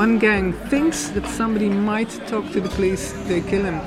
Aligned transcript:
one 0.00 0.18
gang 0.18 0.54
thinks 0.70 1.10
that 1.10 1.26
somebody 1.26 1.68
might 1.68 2.08
talk 2.26 2.50
to 2.52 2.58
the 2.58 2.70
police, 2.70 3.12
they 3.28 3.42
kill 3.42 3.62
him. 3.62 3.78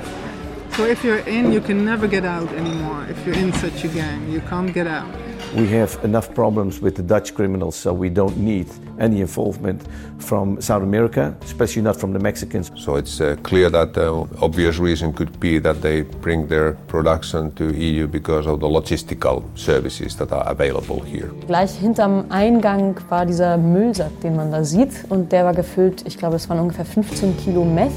So 0.76 0.84
if 0.84 1.02
you're 1.02 1.26
in, 1.26 1.50
you 1.50 1.60
can 1.60 1.84
never 1.84 2.06
get 2.06 2.24
out 2.24 2.48
anymore. 2.52 3.04
If 3.10 3.26
you're 3.26 3.34
in 3.34 3.52
such 3.52 3.82
a 3.82 3.88
gang, 3.88 4.30
you 4.30 4.40
can't 4.42 4.72
get 4.72 4.86
out. 4.86 5.12
We 5.54 5.68
have 5.68 5.96
enough 6.02 6.34
problems 6.34 6.80
with 6.80 6.96
the 6.96 7.02
Dutch 7.02 7.32
criminals, 7.32 7.76
so 7.76 7.92
we 7.92 8.10
don't 8.10 8.36
need 8.36 8.66
any 8.98 9.20
involvement 9.20 9.80
from 10.18 10.60
South 10.60 10.82
America, 10.82 11.32
especially 11.44 11.82
not 11.82 11.94
from 11.94 12.12
the 12.12 12.18
Mexicans. 12.18 12.72
So 12.74 12.96
it's 12.96 13.20
uh, 13.20 13.36
clear 13.44 13.70
that 13.70 13.94
the 13.94 14.26
obvious 14.40 14.78
reason 14.78 15.12
could 15.12 15.38
be 15.38 15.60
that 15.60 15.80
they 15.80 16.02
bring 16.02 16.48
their 16.48 16.72
production 16.88 17.52
to 17.52 17.72
EU 17.72 18.08
because 18.08 18.48
of 18.48 18.58
the 18.58 18.66
logistical 18.66 19.44
services 19.54 20.16
that 20.16 20.32
are 20.32 20.44
available 20.48 21.00
here. 21.00 21.30
Gleich 21.46 21.70
hinterm 21.78 22.24
Eingang 22.30 22.96
war 23.08 23.24
dieser 23.24 23.56
Müllsack, 23.56 24.20
den 24.22 24.34
man 24.34 24.50
da 24.50 24.64
sieht, 24.64 25.04
und 25.08 25.30
der 25.30 25.44
war 25.44 25.54
gefüllt, 25.54 26.02
ich 26.04 26.18
glaube, 26.18 26.34
es 26.34 26.48
waren 26.48 26.58
ungefähr 26.58 26.84
15 26.84 27.36
Kilo 27.36 27.64
Meth. 27.64 27.92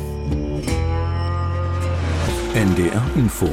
NDR 2.53 3.01
Info. 3.15 3.47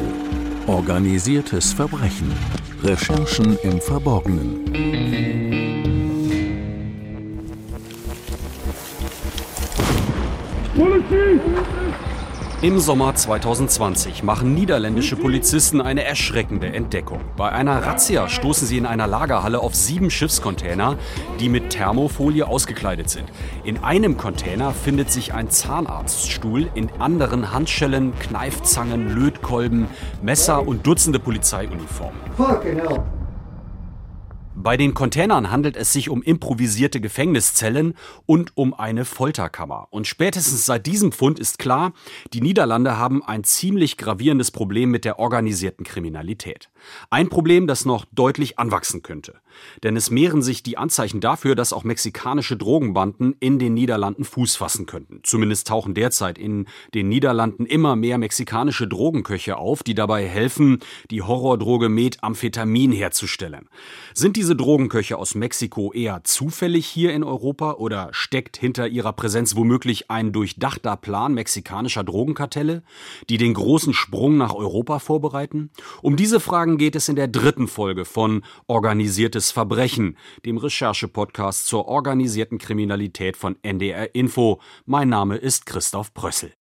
Organisiertes 0.66 1.72
Verbrechen. 1.72 2.32
Recherchen 2.84 3.58
im 3.62 3.80
Verborgenen. 3.80 4.60
Im 12.64 12.78
Sommer 12.78 13.14
2020 13.14 14.22
machen 14.22 14.54
niederländische 14.54 15.16
Polizisten 15.16 15.82
eine 15.82 16.02
erschreckende 16.02 16.68
Entdeckung. 16.68 17.20
Bei 17.36 17.52
einer 17.52 17.84
Razzia 17.84 18.26
stoßen 18.26 18.66
sie 18.66 18.78
in 18.78 18.86
einer 18.86 19.06
Lagerhalle 19.06 19.60
auf 19.60 19.74
sieben 19.74 20.08
Schiffscontainer, 20.10 20.96
die 21.40 21.50
mit 21.50 21.68
Thermofolie 21.68 22.46
ausgekleidet 22.46 23.10
sind. 23.10 23.30
In 23.64 23.84
einem 23.84 24.16
Container 24.16 24.72
findet 24.72 25.10
sich 25.10 25.34
ein 25.34 25.50
Zahnarztstuhl, 25.50 26.70
in 26.74 26.88
anderen 27.00 27.52
Handschellen, 27.52 28.18
Kneifzangen, 28.18 29.14
Lötkolben, 29.14 29.86
Messer 30.22 30.66
und 30.66 30.86
Dutzende 30.86 31.18
Polizeiuniformen. 31.18 32.18
Bei 34.64 34.78
den 34.78 34.94
Containern 34.94 35.50
handelt 35.50 35.76
es 35.76 35.92
sich 35.92 36.08
um 36.08 36.22
improvisierte 36.22 36.98
Gefängniszellen 36.98 37.92
und 38.24 38.56
um 38.56 38.72
eine 38.72 39.04
Folterkammer. 39.04 39.88
Und 39.90 40.06
spätestens 40.06 40.64
seit 40.64 40.86
diesem 40.86 41.12
Fund 41.12 41.38
ist 41.38 41.58
klar, 41.58 41.92
die 42.32 42.40
Niederlande 42.40 42.96
haben 42.96 43.22
ein 43.22 43.44
ziemlich 43.44 43.98
gravierendes 43.98 44.50
Problem 44.52 44.90
mit 44.90 45.04
der 45.04 45.18
organisierten 45.18 45.84
Kriminalität. 45.84 46.70
Ein 47.10 47.28
Problem, 47.28 47.66
das 47.66 47.84
noch 47.84 48.04
deutlich 48.12 48.58
anwachsen 48.58 49.02
könnte. 49.02 49.40
Denn 49.82 49.96
es 49.96 50.10
mehren 50.10 50.42
sich 50.42 50.62
die 50.62 50.78
Anzeichen 50.78 51.20
dafür, 51.20 51.54
dass 51.54 51.72
auch 51.72 51.84
mexikanische 51.84 52.56
Drogenbanden 52.56 53.36
in 53.40 53.58
den 53.58 53.74
Niederlanden 53.74 54.24
Fuß 54.24 54.56
fassen 54.56 54.86
könnten. 54.86 55.20
Zumindest 55.22 55.68
tauchen 55.68 55.94
derzeit 55.94 56.38
in 56.38 56.66
den 56.94 57.08
Niederlanden 57.08 57.66
immer 57.66 57.96
mehr 57.96 58.18
mexikanische 58.18 58.88
Drogenköche 58.88 59.56
auf, 59.56 59.82
die 59.82 59.94
dabei 59.94 60.26
helfen, 60.26 60.78
die 61.10 61.22
Horrordroge 61.22 61.88
Methamphetamin 61.88 62.92
herzustellen. 62.92 63.68
Sind 64.14 64.36
diese 64.36 64.56
Drogenköche 64.56 65.16
aus 65.16 65.34
Mexiko 65.34 65.92
eher 65.92 66.24
zufällig 66.24 66.86
hier 66.86 67.12
in 67.12 67.24
Europa 67.24 67.74
oder 67.74 68.08
steckt 68.12 68.56
hinter 68.56 68.88
ihrer 68.88 69.12
Präsenz 69.12 69.56
womöglich 69.56 70.10
ein 70.10 70.32
durchdachter 70.32 70.96
Plan 70.96 71.34
mexikanischer 71.34 72.04
Drogenkartelle, 72.04 72.82
die 73.28 73.36
den 73.36 73.54
großen 73.54 73.94
Sprung 73.94 74.36
nach 74.36 74.54
Europa 74.54 74.98
vorbereiten? 74.98 75.70
Um 76.02 76.16
diese 76.16 76.40
Fragen 76.40 76.73
geht 76.78 76.96
es 76.96 77.08
in 77.08 77.16
der 77.16 77.28
dritten 77.28 77.68
Folge 77.68 78.04
von 78.04 78.42
Organisiertes 78.66 79.50
Verbrechen, 79.50 80.16
dem 80.44 80.56
Recherche-Podcast 80.56 81.66
zur 81.66 81.88
organisierten 81.88 82.58
Kriminalität 82.58 83.36
von 83.36 83.56
NDR 83.62 84.14
Info. 84.14 84.60
Mein 84.84 85.08
Name 85.08 85.36
ist 85.36 85.66
Christoph 85.66 86.12
Brössel. 86.14 86.52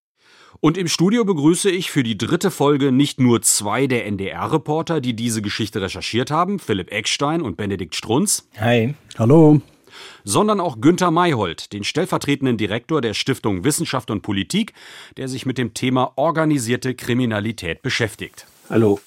Und 0.59 0.77
im 0.77 0.87
Studio 0.87 1.25
begrüße 1.25 1.69
ich 1.69 1.91
für 1.91 2.03
die 2.03 2.17
dritte 2.17 2.49
Folge 2.49 2.91
nicht 2.91 3.19
nur 3.19 3.41
zwei 3.41 3.87
der 3.87 4.05
NDR-Reporter, 4.05 5.01
die 5.01 5.13
diese 5.13 5.41
Geschichte 5.41 5.81
recherchiert 5.81 6.31
haben, 6.31 6.59
Philipp 6.59 6.91
Eckstein 6.91 7.41
und 7.41 7.57
Benedikt 7.57 7.95
Strunz. 7.95 8.47
Hi. 8.57 8.93
Hallo. 9.17 9.61
Sondern 10.23 10.59
auch 10.59 10.79
Günther 10.79 11.11
Mayhold, 11.11 11.73
den 11.73 11.83
stellvertretenden 11.83 12.57
Direktor 12.57 13.01
der 13.01 13.13
Stiftung 13.13 13.63
Wissenschaft 13.63 14.09
und 14.09 14.21
Politik, 14.21 14.73
der 15.17 15.27
sich 15.27 15.45
mit 15.45 15.57
dem 15.57 15.73
Thema 15.73 16.13
organisierte 16.15 16.95
Kriminalität 16.95 17.81
beschäftigt. 17.81 18.47
Hallo. 18.69 18.99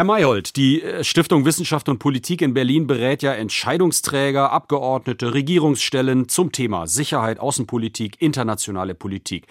Herr 0.00 0.06
Mayhold, 0.06 0.56
die 0.56 0.80
äh, 0.80 1.04
Stiftung 1.04 1.44
Wissenschaft 1.44 1.86
und 1.90 1.98
Politik 1.98 2.40
in 2.40 2.54
Berlin 2.54 2.86
berät 2.86 3.22
ja 3.22 3.34
Entscheidungsträger, 3.34 4.50
Abgeordnete, 4.50 5.34
Regierungsstellen 5.34 6.26
zum 6.26 6.52
Thema 6.52 6.86
Sicherheit, 6.86 7.38
Außenpolitik, 7.38 8.16
internationale 8.18 8.94
Politik. 8.94 9.46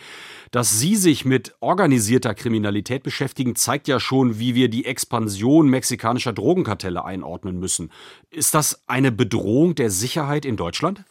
Dass 0.49 0.79
Sie 0.79 0.95
sich 0.95 1.23
mit 1.23 1.53
organisierter 1.59 2.33
Kriminalität 2.33 3.03
beschäftigen, 3.03 3.55
zeigt 3.55 3.87
ja 3.87 3.99
schon, 3.99 4.39
wie 4.39 4.55
wir 4.55 4.69
die 4.69 4.85
Expansion 4.85 5.69
mexikanischer 5.69 6.33
Drogenkartelle 6.33 7.05
einordnen 7.05 7.59
müssen. 7.59 7.91
Ist 8.31 8.55
das 8.55 8.81
eine 8.87 9.11
Bedrohung 9.11 9.75
der 9.75 9.91
Sicherheit 9.91 10.45
in 10.45 10.57
Deutschland? 10.57 11.03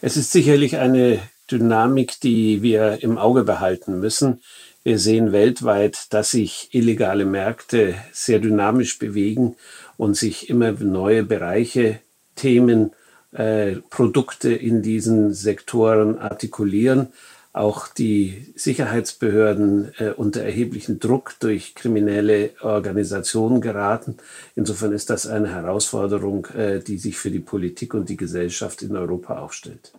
Es 0.00 0.16
ist 0.16 0.32
sicherlich 0.32 0.78
eine 0.78 1.20
Dynamik, 1.48 2.18
die 2.24 2.62
wir 2.62 3.04
im 3.04 3.18
Auge 3.18 3.44
behalten 3.44 4.00
müssen. 4.00 4.40
Wir 4.84 4.98
sehen 4.98 5.32
weltweit, 5.32 6.12
dass 6.12 6.32
sich 6.32 6.68
illegale 6.72 7.24
Märkte 7.24 7.94
sehr 8.12 8.38
dynamisch 8.38 8.98
bewegen 8.98 9.56
und 9.96 10.14
sich 10.14 10.50
immer 10.50 10.72
neue 10.72 11.24
Bereiche, 11.24 12.00
Themen, 12.36 12.92
äh, 13.32 13.76
Produkte 13.88 14.52
in 14.52 14.82
diesen 14.82 15.32
Sektoren 15.32 16.18
artikulieren. 16.18 17.08
Auch 17.54 17.88
die 17.88 18.52
Sicherheitsbehörden 18.56 19.94
äh, 19.96 20.10
unter 20.10 20.42
erheblichen 20.42 21.00
Druck 21.00 21.36
durch 21.40 21.74
kriminelle 21.74 22.50
Organisationen 22.60 23.62
geraten. 23.62 24.18
Insofern 24.54 24.92
ist 24.92 25.08
das 25.08 25.26
eine 25.26 25.48
Herausforderung, 25.48 26.46
äh, 26.48 26.80
die 26.80 26.98
sich 26.98 27.16
für 27.16 27.30
die 27.30 27.40
Politik 27.40 27.94
und 27.94 28.10
die 28.10 28.18
Gesellschaft 28.18 28.82
in 28.82 28.94
Europa 28.96 29.38
aufstellt. 29.38 29.92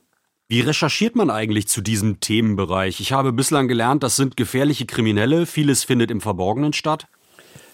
Wie 0.48 0.62
recherchiert 0.62 1.16
man 1.16 1.32
eigentlich 1.32 1.68
zu 1.68 1.82
diesem 1.82 2.20
Themenbereich? 2.20 3.00
Ich 3.00 3.12
habe 3.12 3.34
bislang 3.34 3.68
gelernt, 3.68 4.04
das 4.04 4.16
sind 4.16 4.38
gefährliche 4.38 4.86
Kriminelle, 4.86 5.48
vieles 5.48 5.84
findet 5.84 6.12
im 6.12 6.22
Verborgenen 6.22 6.72
statt. 6.72 7.08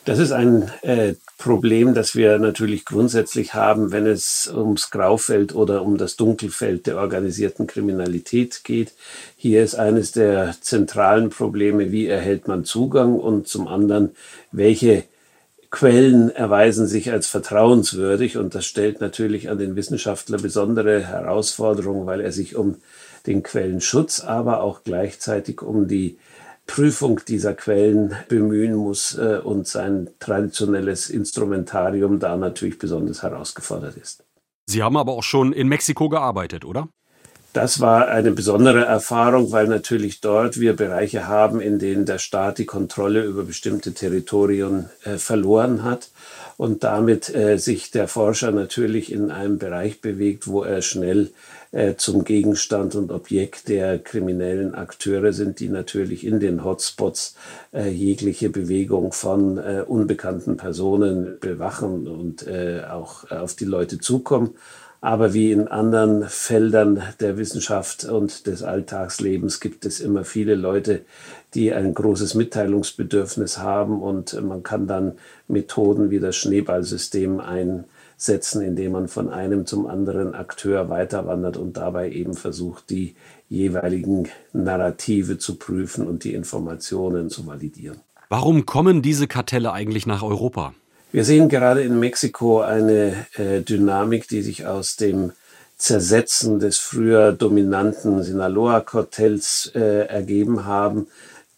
Das 0.05 0.19
ist 0.19 0.31
ein 0.31 0.71
äh, 0.81 1.15
Problem, 1.37 1.93
das 1.93 2.15
wir 2.15 2.39
natürlich 2.39 2.85
grundsätzlich 2.85 3.53
haben, 3.53 3.91
wenn 3.91 4.07
es 4.07 4.51
ums 4.51 4.89
Graufeld 4.89 5.53
oder 5.53 5.83
um 5.83 5.97
das 5.97 6.15
Dunkelfeld 6.15 6.87
der 6.87 6.97
organisierten 6.97 7.67
Kriminalität 7.67 8.63
geht. 8.63 8.93
Hier 9.35 9.63
ist 9.63 9.75
eines 9.75 10.13
der 10.13 10.55
zentralen 10.61 11.29
Probleme, 11.29 11.91
wie 11.91 12.07
erhält 12.07 12.47
man 12.47 12.63
Zugang 12.63 13.19
und 13.19 13.49
zum 13.49 13.67
anderen, 13.67 14.11
welche 14.53 15.03
Quellen 15.71 16.29
erweisen 16.29 16.85
sich 16.85 17.11
als 17.11 17.27
vertrauenswürdig 17.27 18.37
und 18.37 18.53
das 18.53 18.65
stellt 18.65 18.99
natürlich 18.99 19.49
an 19.49 19.57
den 19.57 19.75
Wissenschaftler 19.77 20.37
besondere 20.37 21.07
Herausforderungen, 21.07 22.05
weil 22.05 22.19
er 22.19 22.33
sich 22.33 22.55
um 22.55 22.75
den 23.25 23.41
Quellenschutz, 23.41 24.19
aber 24.19 24.61
auch 24.61 24.83
gleichzeitig 24.83 25.61
um 25.61 25.87
die 25.87 26.17
Prüfung 26.67 27.21
dieser 27.27 27.53
Quellen 27.53 28.15
bemühen 28.27 28.75
muss 28.75 29.17
äh, 29.17 29.39
und 29.43 29.67
sein 29.67 30.09
traditionelles 30.19 31.09
Instrumentarium 31.09 32.19
da 32.19 32.37
natürlich 32.37 32.77
besonders 32.77 33.23
herausgefordert 33.23 33.97
ist. 33.97 34.23
Sie 34.67 34.83
haben 34.83 34.97
aber 34.97 35.13
auch 35.13 35.23
schon 35.23 35.53
in 35.53 35.67
Mexiko 35.67 36.09
gearbeitet, 36.09 36.65
oder? 36.65 36.87
Das 37.53 37.81
war 37.81 38.07
eine 38.07 38.31
besondere 38.31 38.85
Erfahrung, 38.85 39.51
weil 39.51 39.67
natürlich 39.67 40.22
dort 40.22 40.62
wir 40.62 40.73
Bereiche 40.73 41.28
haben, 41.28 41.59
in 41.59 41.79
denen 41.79 42.06
der 42.06 42.17
Staat 42.17 42.59
die 42.59 42.66
Kontrolle 42.66 43.23
über 43.23 43.44
bestimmte 43.44 43.94
Territorien 43.94 44.89
äh, 45.03 45.17
verloren 45.17 45.84
hat 45.84 46.11
und 46.56 46.85
damit 46.85 47.34
äh, 47.35 47.57
sich 47.57 47.91
der 47.91 48.07
Forscher 48.07 48.51
natürlich 48.51 49.11
in 49.11 49.31
einem 49.31 49.57
Bereich 49.57 50.00
bewegt, 50.00 50.47
wo 50.47 50.63
er 50.63 50.81
schnell 50.81 51.31
äh, 51.73 51.96
zum 51.96 52.23
Gegenstand 52.23 52.96
und 52.96 53.11
Objekt 53.11 53.67
der 53.67 53.99
kriminellen 53.99 54.73
Akteure 54.73 55.34
sind, 55.34 55.59
die 55.59 55.67
natürlich 55.67 56.25
in 56.25 56.40
den 56.40 56.64
Hotspots 56.64 57.35
äh, 57.73 57.90
jegliche 57.90 58.49
Bewegung 58.49 59.11
von 59.11 59.58
äh, 59.58 59.84
unbekannten 59.85 60.55
Personen 60.55 61.37
bewachen 61.41 62.08
und 62.08 62.47
äh, 62.47 62.84
auch 62.90 63.29
auf 63.29 63.55
die 63.55 63.66
Leute 63.66 63.97
zukommen 63.97 64.55
aber 65.01 65.33
wie 65.33 65.51
in 65.51 65.67
anderen 65.67 66.29
Feldern 66.29 67.01
der 67.19 67.37
Wissenschaft 67.37 68.05
und 68.05 68.45
des 68.45 68.61
Alltagslebens 68.61 69.59
gibt 69.59 69.83
es 69.83 69.99
immer 69.99 70.23
viele 70.23 70.53
Leute, 70.53 71.01
die 71.55 71.73
ein 71.73 71.95
großes 71.95 72.35
Mitteilungsbedürfnis 72.35 73.57
haben 73.57 73.99
und 73.99 74.39
man 74.43 74.61
kann 74.61 74.85
dann 74.85 75.13
Methoden 75.47 76.11
wie 76.11 76.19
das 76.19 76.35
Schneeballsystem 76.35 77.39
einsetzen, 77.39 78.61
indem 78.61 78.91
man 78.91 79.07
von 79.07 79.29
einem 79.29 79.65
zum 79.65 79.87
anderen 79.87 80.35
Akteur 80.35 80.89
weiterwandert 80.89 81.57
und 81.57 81.77
dabei 81.77 82.11
eben 82.11 82.35
versucht, 82.35 82.91
die 82.91 83.15
jeweiligen 83.49 84.29
Narrative 84.53 85.39
zu 85.39 85.55
prüfen 85.55 86.07
und 86.07 86.23
die 86.23 86.35
Informationen 86.35 87.31
zu 87.31 87.47
validieren. 87.47 88.01
Warum 88.29 88.67
kommen 88.67 89.01
diese 89.01 89.27
Kartelle 89.27 89.73
eigentlich 89.73 90.05
nach 90.05 90.21
Europa? 90.21 90.73
Wir 91.13 91.25
sehen 91.25 91.49
gerade 91.49 91.81
in 91.81 91.99
Mexiko 91.99 92.61
eine 92.61 93.25
äh, 93.35 93.59
Dynamik, 93.59 94.29
die 94.29 94.41
sich 94.41 94.66
aus 94.66 94.96
dem 94.96 95.34
Zersetzen 95.78 96.59
des 96.59 96.78
früher 96.78 97.34
dominanten 97.34 98.23
Sinaloa-Kartells 98.23 99.73
äh, 99.75 100.05
ergeben 100.05 100.66
haben. 100.66 101.08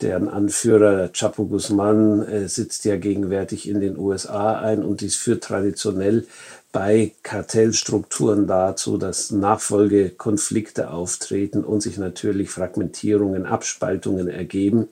Deren 0.01 0.27
Anführer 0.27 1.11
Chapo 1.13 1.45
Guzman 1.45 2.27
äh, 2.27 2.47
sitzt 2.47 2.83
ja 2.85 2.97
gegenwärtig 2.97 3.69
in 3.69 3.79
den 3.79 3.95
USA 3.95 4.59
ein 4.59 4.83
und 4.83 5.01
dies 5.01 5.17
führt 5.17 5.43
traditionell 5.43 6.25
bei 6.71 7.11
Kartellstrukturen 7.21 8.47
dazu, 8.47 8.97
dass 8.97 9.29
Nachfolgekonflikte 9.29 10.89
auftreten 10.89 11.63
und 11.63 11.81
sich 11.81 11.99
natürlich 11.99 12.49
Fragmentierungen, 12.49 13.45
Abspaltungen 13.45 14.27
ergeben 14.27 14.89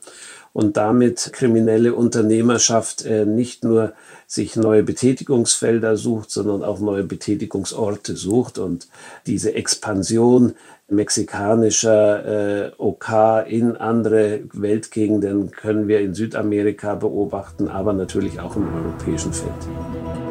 und 0.54 0.78
damit 0.78 1.32
kriminelle 1.34 1.94
Unternehmerschaft 1.94 3.06
äh, 3.06 3.26
nicht 3.26 3.64
nur 3.64 3.94
sich 4.28 4.56
neue 4.56 4.84
Betätigungsfelder 4.84 5.98
sucht, 5.98 6.32
sondern 6.32 6.64
auch 6.64 6.80
neue 6.80 7.04
Betätigungsorte 7.04 8.16
sucht 8.16 8.58
und 8.58 8.88
diese 9.26 9.54
Expansion 9.56 10.54
mexikanischer 10.92 12.68
äh, 12.68 12.72
OK 12.78 13.46
in 13.48 13.78
andere 13.78 14.42
Weltgegenden 14.54 15.52
können 15.52 15.88
wir 15.88 16.02
in 16.02 16.14
Südamerika 16.14 16.96
beobachten, 16.96 17.70
aber 17.70 17.94
natürlich 17.94 18.40
auch 18.40 18.56
im 18.56 18.68
europäischen 18.74 19.34
Feld. 19.34 20.31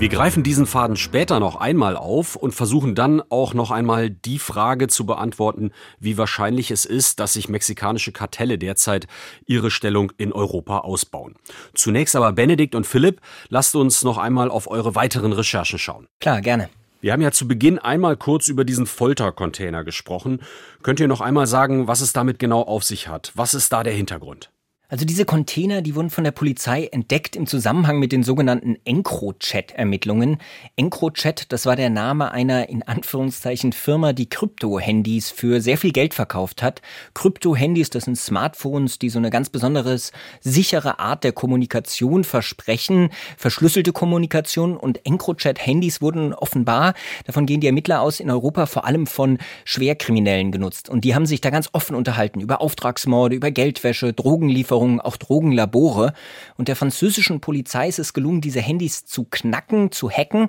Wir 0.00 0.08
greifen 0.08 0.42
diesen 0.42 0.64
Faden 0.64 0.96
später 0.96 1.40
noch 1.40 1.56
einmal 1.56 1.94
auf 1.94 2.34
und 2.34 2.54
versuchen 2.54 2.94
dann 2.94 3.22
auch 3.28 3.52
noch 3.52 3.70
einmal 3.70 4.08
die 4.08 4.38
Frage 4.38 4.88
zu 4.88 5.04
beantworten, 5.04 5.72
wie 5.98 6.16
wahrscheinlich 6.16 6.70
es 6.70 6.86
ist, 6.86 7.20
dass 7.20 7.34
sich 7.34 7.50
mexikanische 7.50 8.10
Kartelle 8.10 8.56
derzeit 8.56 9.06
ihre 9.44 9.70
Stellung 9.70 10.10
in 10.16 10.32
Europa 10.32 10.78
ausbauen. 10.78 11.34
Zunächst 11.74 12.16
aber 12.16 12.32
Benedikt 12.32 12.74
und 12.74 12.86
Philipp, 12.86 13.20
lasst 13.50 13.76
uns 13.76 14.02
noch 14.02 14.16
einmal 14.16 14.50
auf 14.50 14.70
eure 14.70 14.94
weiteren 14.94 15.34
Recherchen 15.34 15.78
schauen. 15.78 16.06
Klar, 16.18 16.40
gerne. 16.40 16.70
Wir 17.02 17.12
haben 17.12 17.20
ja 17.20 17.30
zu 17.30 17.46
Beginn 17.46 17.78
einmal 17.78 18.16
kurz 18.16 18.48
über 18.48 18.64
diesen 18.64 18.86
Foltercontainer 18.86 19.84
gesprochen. 19.84 20.40
Könnt 20.82 21.00
ihr 21.00 21.08
noch 21.08 21.20
einmal 21.20 21.46
sagen, 21.46 21.88
was 21.88 22.00
es 22.00 22.14
damit 22.14 22.38
genau 22.38 22.62
auf 22.62 22.84
sich 22.84 23.06
hat? 23.08 23.32
Was 23.34 23.52
ist 23.52 23.70
da 23.70 23.82
der 23.82 23.92
Hintergrund? 23.92 24.50
Also 24.90 25.04
diese 25.04 25.24
Container, 25.24 25.82
die 25.82 25.94
wurden 25.94 26.10
von 26.10 26.24
der 26.24 26.32
Polizei 26.32 26.86
entdeckt 26.86 27.36
im 27.36 27.46
Zusammenhang 27.46 28.00
mit 28.00 28.10
den 28.10 28.24
sogenannten 28.24 28.76
EncroChat-Ermittlungen. 28.84 30.38
EncroChat, 30.74 31.52
das 31.52 31.64
war 31.64 31.76
der 31.76 31.90
Name 31.90 32.32
einer 32.32 32.68
in 32.68 32.82
Anführungszeichen 32.82 33.72
Firma, 33.72 34.12
die 34.12 34.28
Krypto-Handys 34.28 35.30
für 35.30 35.60
sehr 35.60 35.78
viel 35.78 35.92
Geld 35.92 36.12
verkauft 36.12 36.60
hat. 36.60 36.82
Krypto-Handys, 37.14 37.90
das 37.90 38.06
sind 38.06 38.16
Smartphones, 38.16 38.98
die 38.98 39.10
so 39.10 39.20
eine 39.20 39.30
ganz 39.30 39.48
besonderes, 39.48 40.10
sichere 40.40 40.98
Art 40.98 41.22
der 41.22 41.30
Kommunikation 41.30 42.24
versprechen, 42.24 43.10
verschlüsselte 43.36 43.92
Kommunikation 43.92 44.76
und 44.76 45.06
EncroChat-Handys 45.06 46.02
wurden 46.02 46.34
offenbar, 46.34 46.94
davon 47.26 47.46
gehen 47.46 47.60
die 47.60 47.68
Ermittler 47.68 48.00
aus, 48.00 48.18
in 48.18 48.28
Europa 48.28 48.66
vor 48.66 48.86
allem 48.86 49.06
von 49.06 49.38
Schwerkriminellen 49.64 50.50
genutzt. 50.50 50.88
Und 50.88 51.04
die 51.04 51.14
haben 51.14 51.26
sich 51.26 51.40
da 51.40 51.50
ganz 51.50 51.68
offen 51.74 51.94
unterhalten 51.94 52.40
über 52.40 52.60
Auftragsmorde, 52.60 53.36
über 53.36 53.52
Geldwäsche, 53.52 54.12
Drogenlieferungen, 54.12 54.79
Lieferungen, 54.80 55.00
auch 55.00 55.16
Drogenlabore. 55.16 56.12
Und 56.56 56.68
der 56.68 56.76
französischen 56.76 57.40
Polizei 57.40 57.88
ist 57.88 57.98
es 57.98 58.12
gelungen, 58.12 58.40
diese 58.40 58.60
Handys 58.60 59.04
zu 59.04 59.24
knacken, 59.24 59.92
zu 59.92 60.10
hacken 60.10 60.48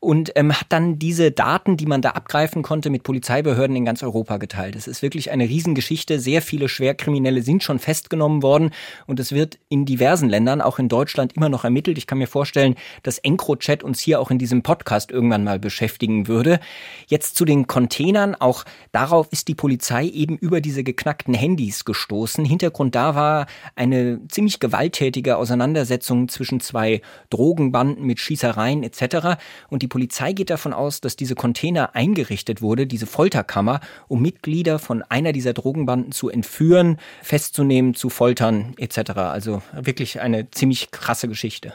und 0.00 0.32
ähm, 0.34 0.52
hat 0.52 0.66
dann 0.70 0.98
diese 0.98 1.30
Daten, 1.30 1.76
die 1.76 1.86
man 1.86 2.02
da 2.02 2.10
abgreifen 2.10 2.62
konnte, 2.62 2.90
mit 2.90 3.02
Polizeibehörden 3.02 3.76
in 3.76 3.84
ganz 3.84 4.02
Europa 4.02 4.36
geteilt. 4.38 4.76
Es 4.76 4.86
ist 4.86 5.02
wirklich 5.02 5.30
eine 5.30 5.44
Riesengeschichte. 5.44 6.18
Sehr 6.18 6.42
viele 6.42 6.68
Schwerkriminelle 6.68 7.42
sind 7.42 7.62
schon 7.62 7.78
festgenommen 7.78 8.42
worden 8.42 8.70
und 9.06 9.20
es 9.20 9.32
wird 9.32 9.58
in 9.68 9.84
diversen 9.84 10.28
Ländern, 10.28 10.60
auch 10.60 10.78
in 10.78 10.88
Deutschland, 10.88 11.34
immer 11.34 11.48
noch 11.48 11.64
ermittelt. 11.64 11.98
Ich 11.98 12.06
kann 12.06 12.18
mir 12.18 12.26
vorstellen, 12.26 12.74
dass 13.02 13.18
EncroChat 13.18 13.82
uns 13.82 14.00
hier 14.00 14.20
auch 14.20 14.30
in 14.30 14.38
diesem 14.38 14.62
Podcast 14.62 15.10
irgendwann 15.10 15.44
mal 15.44 15.58
beschäftigen 15.58 16.28
würde. 16.28 16.60
Jetzt 17.06 17.36
zu 17.36 17.44
den 17.44 17.66
Containern. 17.66 18.34
Auch 18.34 18.64
darauf 18.92 19.28
ist 19.30 19.48
die 19.48 19.54
Polizei 19.54 20.06
eben 20.06 20.36
über 20.36 20.60
diese 20.60 20.84
geknackten 20.84 21.34
Handys 21.34 21.84
gestoßen. 21.84 22.44
Hintergrund 22.44 22.94
da 22.94 23.14
war 23.14 23.46
eine 23.76 24.20
ziemlich 24.28 24.60
gewalttätige 24.60 25.36
Auseinandersetzung 25.36 26.28
zwischen 26.28 26.60
zwei 26.60 27.00
Drogenbanden 27.30 28.04
mit 28.04 28.20
Schießereien 28.20 28.82
etc. 28.82 29.40
Und 29.68 29.82
die 29.82 29.88
Polizei 29.88 30.32
geht 30.32 30.50
davon 30.50 30.72
aus, 30.72 31.00
dass 31.00 31.16
diese 31.16 31.34
Container 31.34 31.94
eingerichtet 31.94 32.62
wurde, 32.62 32.86
diese 32.86 33.06
Folterkammer, 33.06 33.80
um 34.08 34.22
Mitglieder 34.22 34.78
von 34.78 35.02
einer 35.02 35.32
dieser 35.32 35.52
Drogenbanden 35.52 36.12
zu 36.12 36.28
entführen, 36.28 36.98
festzunehmen, 37.22 37.94
zu 37.94 38.10
foltern 38.10 38.74
etc. 38.78 39.10
Also 39.12 39.62
wirklich 39.72 40.20
eine 40.20 40.50
ziemlich 40.50 40.90
krasse 40.90 41.28
Geschichte. 41.28 41.74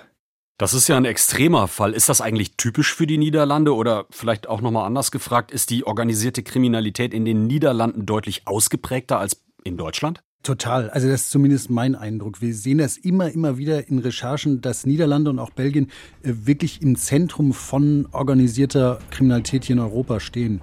Das 0.57 0.73
ist 0.73 0.87
ja 0.87 0.97
ein 0.97 1.05
extremer 1.05 1.67
Fall. 1.67 1.93
Ist 1.93 2.09
das 2.09 2.21
eigentlich 2.21 2.55
typisch 2.57 2.93
für 2.93 3.07
die 3.07 3.17
Niederlande 3.17 3.75
oder 3.75 4.05
vielleicht 4.11 4.47
auch 4.47 4.61
nochmal 4.61 4.85
anders 4.85 5.11
gefragt, 5.11 5.51
ist 5.51 5.71
die 5.71 5.85
organisierte 5.85 6.43
Kriminalität 6.43 7.13
in 7.13 7.25
den 7.25 7.47
Niederlanden 7.47 8.05
deutlich 8.05 8.47
ausgeprägter 8.47 9.19
als 9.19 9.43
in 9.63 9.77
Deutschland? 9.77 10.23
Total. 10.43 10.89
Also 10.89 11.07
das 11.07 11.21
ist 11.21 11.31
zumindest 11.31 11.69
mein 11.69 11.95
Eindruck. 11.95 12.41
Wir 12.41 12.53
sehen 12.53 12.79
das 12.79 12.97
immer, 12.97 13.31
immer 13.31 13.57
wieder 13.57 13.87
in 13.87 13.99
Recherchen, 13.99 14.59
dass 14.59 14.85
Niederlande 14.85 15.29
und 15.29 15.39
auch 15.39 15.51
Belgien 15.51 15.87
äh, 16.21 16.33
wirklich 16.43 16.81
im 16.81 16.97
Zentrum 16.97 17.53
von 17.53 18.09
organisierter 18.11 18.99
Kriminalität 19.09 19.63
hier 19.63 19.77
in 19.77 19.81
Europa 19.81 20.19
stehen. 20.19 20.59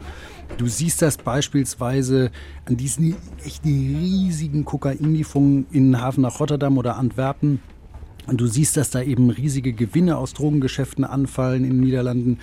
Du 0.58 0.66
siehst 0.66 1.00
das 1.00 1.16
beispielsweise 1.16 2.30
an 2.66 2.76
diesen 2.76 3.16
echt 3.42 3.64
riesigen 3.64 4.66
Kokainlieferungen 4.66 5.66
in 5.70 5.92
den 5.92 6.02
Hafen 6.02 6.20
nach 6.20 6.40
Rotterdam 6.40 6.76
oder 6.76 6.96
Antwerpen 6.96 7.62
du 8.38 8.46
siehst, 8.46 8.76
dass 8.76 8.90
da 8.90 9.02
eben 9.02 9.30
riesige 9.30 9.72
Gewinne 9.72 10.16
aus 10.16 10.34
Drogengeschäften 10.34 11.04
anfallen 11.04 11.64
in 11.64 11.70
den 11.70 11.80
Niederlanden. 11.80 12.38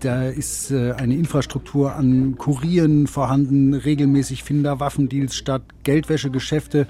Da 0.00 0.28
ist 0.28 0.70
äh, 0.70 0.92
eine 0.92 1.14
Infrastruktur 1.14 1.94
an 1.94 2.36
Kurieren 2.36 3.06
vorhanden. 3.06 3.74
Regelmäßig 3.74 4.44
finden 4.44 4.64
da 4.64 4.80
Waffendeals 4.80 5.34
statt, 5.36 5.62
Geldwäschegeschäfte. 5.82 6.86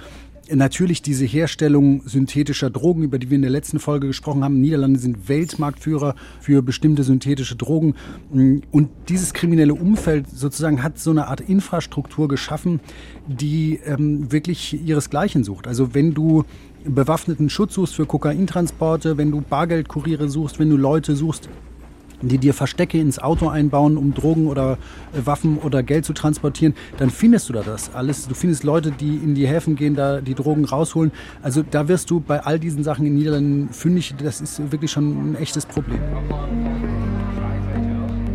Natürlich 0.52 1.00
diese 1.00 1.24
Herstellung 1.24 2.02
synthetischer 2.06 2.68
Drogen, 2.68 3.02
über 3.02 3.18
die 3.18 3.30
wir 3.30 3.36
in 3.36 3.42
der 3.42 3.50
letzten 3.50 3.78
Folge 3.78 4.08
gesprochen 4.08 4.44
haben. 4.44 4.60
Niederlande 4.60 5.00
sind 5.00 5.28
Weltmarktführer 5.28 6.14
für 6.40 6.60
bestimmte 6.60 7.02
synthetische 7.02 7.56
Drogen. 7.56 7.94
Und 8.30 8.90
dieses 9.08 9.32
kriminelle 9.32 9.72
Umfeld 9.72 10.28
sozusagen 10.28 10.82
hat 10.82 10.98
so 10.98 11.10
eine 11.10 11.28
Art 11.28 11.40
Infrastruktur 11.40 12.28
geschaffen, 12.28 12.80
die 13.26 13.80
ähm, 13.86 14.30
wirklich 14.30 14.78
ihresgleichen 14.84 15.44
sucht. 15.44 15.66
Also 15.66 15.94
wenn 15.94 16.12
du 16.12 16.44
bewaffneten 16.84 17.50
Schutz 17.50 17.74
suchst 17.74 17.94
für 17.94 18.06
Kokaintransporte, 18.06 19.16
wenn 19.16 19.30
du 19.30 19.40
Bargeldkuriere 19.40 20.28
suchst, 20.28 20.58
wenn 20.58 20.70
du 20.70 20.76
Leute 20.76 21.16
suchst, 21.16 21.48
die 22.28 22.38
dir 22.38 22.54
Verstecke 22.54 22.98
ins 22.98 23.18
Auto 23.18 23.48
einbauen, 23.48 23.96
um 23.96 24.14
Drogen 24.14 24.46
oder 24.46 24.78
äh, 25.12 25.26
Waffen 25.26 25.58
oder 25.58 25.82
Geld 25.82 26.04
zu 26.04 26.12
transportieren, 26.12 26.74
dann 26.96 27.10
findest 27.10 27.48
du 27.48 27.52
da 27.52 27.62
das 27.62 27.94
alles. 27.94 28.28
Du 28.28 28.34
findest 28.34 28.64
Leute, 28.64 28.90
die 28.90 29.16
in 29.16 29.34
die 29.34 29.46
Häfen 29.46 29.76
gehen, 29.76 29.94
da 29.94 30.20
die 30.20 30.34
Drogen 30.34 30.64
rausholen. 30.64 31.12
Also 31.42 31.62
da 31.68 31.88
wirst 31.88 32.10
du 32.10 32.20
bei 32.20 32.40
all 32.40 32.58
diesen 32.58 32.82
Sachen 32.84 33.06
in 33.06 33.14
Niederlanden 33.14 33.68
fündig. 33.70 34.14
Das 34.22 34.40
ist 34.40 34.72
wirklich 34.72 34.90
schon 34.90 35.32
ein 35.32 35.36
echtes 35.36 35.66
Problem. 35.66 36.00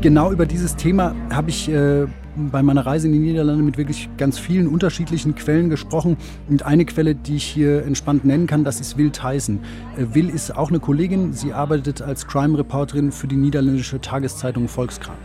Genau 0.02 0.32
über 0.32 0.46
dieses 0.46 0.76
Thema 0.76 1.16
habe 1.30 1.50
ich 1.50 1.70
äh, 1.70 2.06
bei 2.52 2.64
meiner 2.64 2.86
Reise 2.86 3.08
in 3.08 3.14
die 3.14 3.20
Niederlande 3.20 3.64
mit 3.64 3.78
wirklich 3.78 4.10
ganz 4.18 4.40
vielen 4.40 4.68
unterschiedlichen 4.68 5.36
Quellen 5.36 5.70
gesprochen. 5.70 6.18
Und 6.48 6.66
eine 6.66 6.86
Quelle, 6.86 7.16
die 7.16 7.36
ich 7.36 7.44
hier 7.44 7.86
entspannt 7.86 8.26
nennen 8.26 8.48
kann, 8.48 8.64
das 8.64 8.80
ist 8.80 8.98
Will 8.98 9.12
Tyson. 9.12 9.60
Äh, 9.98 10.16
Will 10.16 10.30
ist 10.30 10.56
auch 10.56 10.70
eine 10.70 10.80
Kollegin. 10.80 11.34
Sie 11.34 11.54
arbeitet 11.54 12.02
als 12.02 12.28
Crime-Reporterin 12.28 13.12
für 13.12 13.28
die 13.28 13.36
niederländische 13.36 14.00
Tageszeitung 14.02 14.68
Volkskrant. 14.68 15.20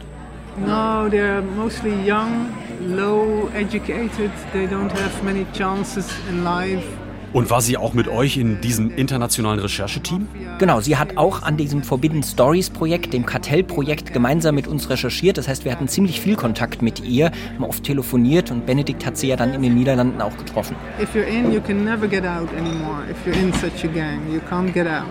No, 0.67 1.09
they're 1.09 1.43
mostly 1.57 1.93
young, 2.09 2.47
low 2.81 3.49
educated. 3.55 4.31
They 4.53 4.67
don't 4.67 4.91
have 4.93 5.25
many 5.25 5.47
chances 5.53 6.07
in 6.31 6.45
life. 6.45 6.87
Und 7.35 7.51
war 7.51 7.61
sie 7.61 7.77
auch 7.77 7.95
mit 7.95 8.07
euch 8.07 8.37
in 8.37 8.61
diesem 8.61 8.95
internationalen 8.95 9.59
Rechercheteam? 9.59 10.29
Genau, 10.61 10.81
sie 10.81 10.97
hat 10.97 11.17
auch 11.17 11.43
an 11.43 11.57
diesem 11.57 11.83
Forbidden 11.83 12.23
Stories 12.23 12.71
Projekt, 12.71 13.13
dem 13.13 13.27
Kartellprojekt, 13.27 14.13
gemeinsam 14.13 14.55
mit 14.55 14.69
uns 14.69 14.89
recherchiert. 14.89 15.37
Das 15.37 15.49
heißt, 15.49 15.65
wir 15.65 15.73
hatten 15.73 15.89
ziemlich 15.89 16.21
viel 16.21 16.37
Kontakt 16.37 16.81
mit 16.81 17.01
ihr, 17.01 17.33
haben 17.55 17.65
oft 17.65 17.83
telefoniert 17.83 18.53
und 18.53 18.67
Benedikt 18.67 19.05
hat 19.05 19.17
sie 19.17 19.27
ja 19.27 19.35
dann 19.35 19.53
in 19.53 19.63
den 19.63 19.75
Niederlanden 19.75 20.23
auch 20.23 20.37
getroffen. 20.37 20.77
If 21.03 21.13
you're 21.17 21.27
in, 21.27 21.53
you 21.53 21.61
can 21.61 21.85
never 21.85 22.07
get 22.07 22.25
out 22.25 22.49
anymore. 22.57 23.03
If 23.11 23.27
you're 23.27 23.37
in 23.37 23.53
such 23.55 23.85
a 23.85 23.89
gang, 23.89 24.21
you 24.33 24.41
can't 24.49 24.73
get 24.73 24.87
out. 24.87 25.09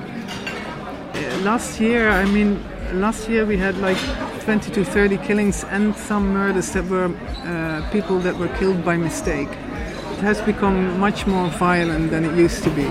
Uh, 1.14 1.44
last 1.44 1.78
year, 1.82 2.10
I 2.10 2.26
mean, 2.32 2.58
last 2.94 3.28
year 3.28 3.46
we 3.46 3.58
had 3.58 3.76
like 3.82 3.98
20 4.46 4.72
to 4.72 4.86
30 4.86 5.18
killings 5.28 5.66
and 5.66 5.94
some 5.94 6.32
murders 6.32 6.72
that 6.72 6.86
were 6.90 7.12
uh, 7.44 7.82
people 7.92 8.20
that 8.20 8.38
were 8.38 8.50
killed 8.60 8.86
by 8.86 8.96
mistake. 8.96 9.50
Has 10.24 10.42
become 10.42 10.98
much 11.00 11.28
more 11.28 11.50
violent 11.50 12.10
than 12.10 12.24
it 12.24 12.34
used 12.36 12.64
to 12.64 12.70
be 12.70 12.86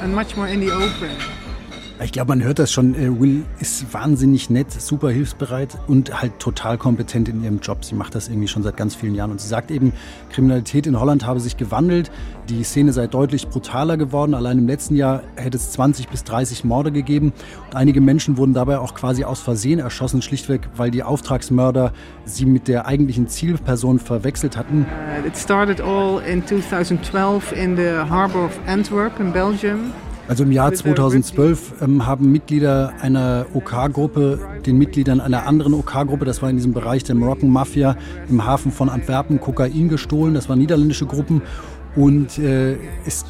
and 0.00 0.14
much 0.14 0.36
more 0.36 0.46
in 0.46 0.60
the 0.60 0.70
open. 0.70 1.45
Ich 2.02 2.12
glaube, 2.12 2.28
man 2.28 2.42
hört 2.42 2.58
das 2.58 2.70
schon. 2.70 2.94
Äh, 2.94 3.18
Will 3.18 3.44
ist 3.58 3.94
wahnsinnig 3.94 4.50
nett, 4.50 4.70
super 4.70 5.08
hilfsbereit 5.10 5.78
und 5.86 6.20
halt 6.20 6.38
total 6.38 6.76
kompetent 6.76 7.28
in 7.28 7.42
ihrem 7.42 7.60
Job. 7.60 7.86
Sie 7.86 7.94
macht 7.94 8.14
das 8.14 8.28
irgendwie 8.28 8.48
schon 8.48 8.62
seit 8.62 8.76
ganz 8.76 8.94
vielen 8.94 9.14
Jahren. 9.14 9.30
Und 9.30 9.40
sie 9.40 9.48
sagt 9.48 9.70
eben, 9.70 9.94
Kriminalität 10.30 10.86
in 10.86 11.00
Holland 11.00 11.24
habe 11.24 11.40
sich 11.40 11.56
gewandelt. 11.56 12.10
Die 12.50 12.62
Szene 12.64 12.92
sei 12.92 13.06
deutlich 13.06 13.48
brutaler 13.48 13.96
geworden. 13.96 14.34
Allein 14.34 14.58
im 14.58 14.66
letzten 14.66 14.94
Jahr 14.94 15.22
hätte 15.36 15.56
es 15.56 15.72
20 15.72 16.08
bis 16.08 16.22
30 16.24 16.64
Morde 16.64 16.92
gegeben. 16.92 17.32
Und 17.70 17.76
einige 17.76 18.02
Menschen 18.02 18.36
wurden 18.36 18.52
dabei 18.52 18.78
auch 18.78 18.94
quasi 18.94 19.24
aus 19.24 19.40
Versehen 19.40 19.78
erschossen, 19.78 20.20
schlichtweg, 20.20 20.68
weil 20.76 20.90
die 20.90 21.02
Auftragsmörder 21.02 21.94
sie 22.26 22.44
mit 22.44 22.68
der 22.68 22.86
eigentlichen 22.86 23.26
Zielperson 23.26 23.98
verwechselt 23.98 24.56
hatten. 24.58 24.84
Uh, 24.84 25.26
it 25.26 25.36
started 25.36 25.80
all 25.80 26.20
in 26.20 26.46
2012 26.46 27.52
in 27.52 27.74
the 27.74 28.00
harbor 28.10 28.44
of 28.44 28.58
Antwerp 28.66 29.18
in 29.18 29.32
Belgium. 29.32 29.92
Also 30.28 30.42
im 30.42 30.50
Jahr 30.50 30.72
2012 30.72 31.82
ähm, 31.82 32.04
haben 32.04 32.32
Mitglieder 32.32 32.92
einer 33.00 33.46
OK-Gruppe 33.54 34.40
den 34.66 34.76
Mitgliedern 34.76 35.20
einer 35.20 35.46
anderen 35.46 35.72
OK-Gruppe, 35.72 36.24
das 36.24 36.42
war 36.42 36.50
in 36.50 36.56
diesem 36.56 36.72
Bereich 36.72 37.04
der 37.04 37.14
Moroccan 37.14 37.48
Mafia, 37.48 37.96
im 38.28 38.44
Hafen 38.44 38.72
von 38.72 38.88
Antwerpen 38.88 39.40
Kokain 39.40 39.88
gestohlen. 39.88 40.34
Das 40.34 40.48
waren 40.48 40.58
niederländische 40.58 41.06
Gruppen. 41.06 41.42
Und 41.94 42.38
äh, 42.38 42.76
es 43.06 43.24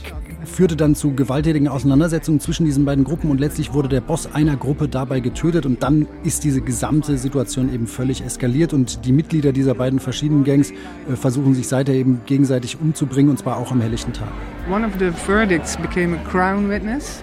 führte 0.45 0.77
dann 0.77 0.95
zu 0.95 1.13
gewalttätigen 1.13 1.69
Auseinandersetzungen 1.69 2.41
zwischen 2.41 2.65
diesen 2.65 2.85
beiden 2.85 3.05
Gruppen 3.05 3.31
und 3.31 3.41
letztlich 3.41 3.75
wurde 3.75 3.89
der 3.89 4.01
Boss 4.01 4.33
einer 4.33 4.57
Gruppe 4.57 4.89
dabei 4.89 5.21
getötet 5.21 5.67
und 5.67 5.83
dann 5.83 6.07
ist 6.25 6.45
diese 6.45 6.61
gesamte 6.61 7.19
Situation 7.19 7.73
eben 7.73 7.87
völlig 7.87 8.25
eskaliert 8.25 8.73
und 8.73 9.05
die 9.05 9.13
Mitglieder 9.13 9.53
dieser 9.53 9.75
beiden 9.75 9.99
verschiedenen 9.99 10.45
Gangs 10.45 10.71
äh, 10.71 11.15
versuchen 11.15 11.55
sich 11.55 11.69
seither 11.69 11.95
eben 11.95 12.23
gegenseitig 12.27 12.81
umzubringen 12.81 13.31
und 13.31 13.39
zwar 13.39 13.59
auch 13.59 13.71
am 13.71 13.81
helllichten 13.81 14.13
Tag. 14.13 14.33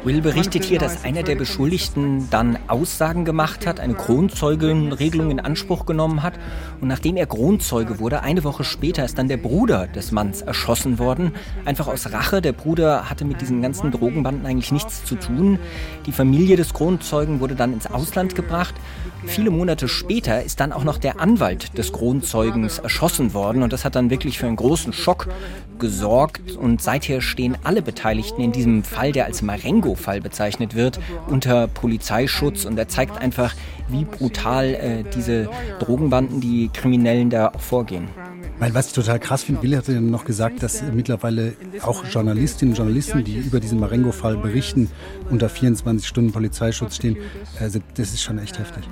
Will 0.06 0.22
berichtet 0.22 0.64
hier, 0.64 0.80
dass 0.80 1.04
einer 1.04 1.24
der 1.24 1.36
Beschuldigten 1.36 2.30
dann 2.30 2.58
Aussagen 2.68 3.26
gemacht 3.26 3.68
hat, 3.68 3.82
eine 3.82 3.96
Kronzeugenregelung 3.96 5.30
in 5.30 5.42
Anspruch 5.42 5.86
genommen 5.86 6.24
hat 6.24 6.36
und 6.80 6.88
nachdem 6.88 7.18
er 7.18 7.26
Kronzeuge 7.26 8.00
wurde, 8.00 8.22
eine 8.22 8.46
Woche 8.46 8.64
später 8.64 9.04
ist 9.04 9.18
dann 9.18 9.28
der 9.28 9.36
Bruder 9.36 9.88
des 9.88 10.14
Manns 10.14 10.42
erschossen 10.42 11.00
worden, 11.00 11.34
einfach 11.66 11.88
aus 11.88 12.14
Rache. 12.14 12.42
Der 12.42 12.54
Bruder 12.54 13.10
hatte 13.10 13.26
mit 13.26 13.42
diesen 13.42 13.62
ganzen 13.62 13.92
Drogenbanden 13.92 14.46
eigentlich 14.46 14.72
nichts 14.72 15.04
zu 15.04 15.16
tun. 15.16 15.60
Die 16.06 16.14
Familie 16.14 16.56
des 16.56 16.74
Kronzeugen 16.74 17.42
wurde 17.42 17.56
dann 17.56 17.74
ins 17.74 17.88
Ausland 17.88 18.36
gebracht. 18.36 18.74
Viele 19.26 19.52
Monate 19.52 19.88
später 19.90 20.44
ist 20.44 20.60
dann 20.60 20.72
auch 20.72 20.84
noch 20.84 20.98
der 20.98 21.20
Anwalt 21.20 21.78
des 21.78 21.92
Kronzeugens 21.92 22.80
erschossen 22.80 23.34
worden 23.34 23.64
und 23.64 23.74
das 23.74 23.84
hat 23.84 23.96
dann 23.96 24.10
wirklich 24.10 24.40
für 24.40 24.48
einen 24.48 24.56
großen 24.56 24.94
Schock 24.94 25.28
gesorgt 25.80 26.56
und 26.56 26.82
seither 26.82 27.22
stehen 27.34 27.58
alle 27.64 27.82
Beteiligten 27.82 28.42
in 28.42 28.52
diesem 28.52 28.84
Fall, 28.84 29.12
der 29.12 29.26
als 29.26 29.42
Marengo-Fall 29.42 30.22
bezeichnet 30.22 30.76
wird, 30.76 31.00
unter 31.28 31.68
Polizeischutz 31.68 32.64
und 32.64 32.78
er 32.78 32.88
zeigt 32.88 33.18
einfach, 33.18 33.56
wie 33.88 34.06
brutal 34.06 34.66
äh, 34.66 35.04
diese 35.16 35.50
Drogenbanden, 35.80 36.40
die 36.42 36.70
Kriminellen 36.72 37.30
da 37.30 37.52
vorgehen. 37.58 38.08
Weil 38.60 38.76
was 38.76 38.88
ich 38.88 38.94
total 38.94 39.20
krass 39.20 39.44
finde, 39.44 39.64
Will 39.64 39.76
hat 39.76 39.88
ja 39.88 40.00
noch 40.00 40.26
gesagt, 40.26 40.62
dass 40.62 40.84
mittlerweile 40.94 41.54
auch 41.82 42.06
Journalistinnen 42.06 42.74
und 42.74 42.78
Journalisten, 42.78 43.24
die 43.24 43.38
über 43.38 43.60
diesen 43.60 43.80
Marengo-Fall 43.80 44.38
berichten, 44.38 44.92
unter 45.30 45.50
24 45.50 46.08
Stunden 46.08 46.32
Polizeischutz 46.32 46.98
stehen. 46.98 47.18
Also 47.60 47.80
das 47.96 48.14
ist 48.14 48.22
schon 48.22 48.38
echt 48.38 48.60
heftig. 48.60 48.84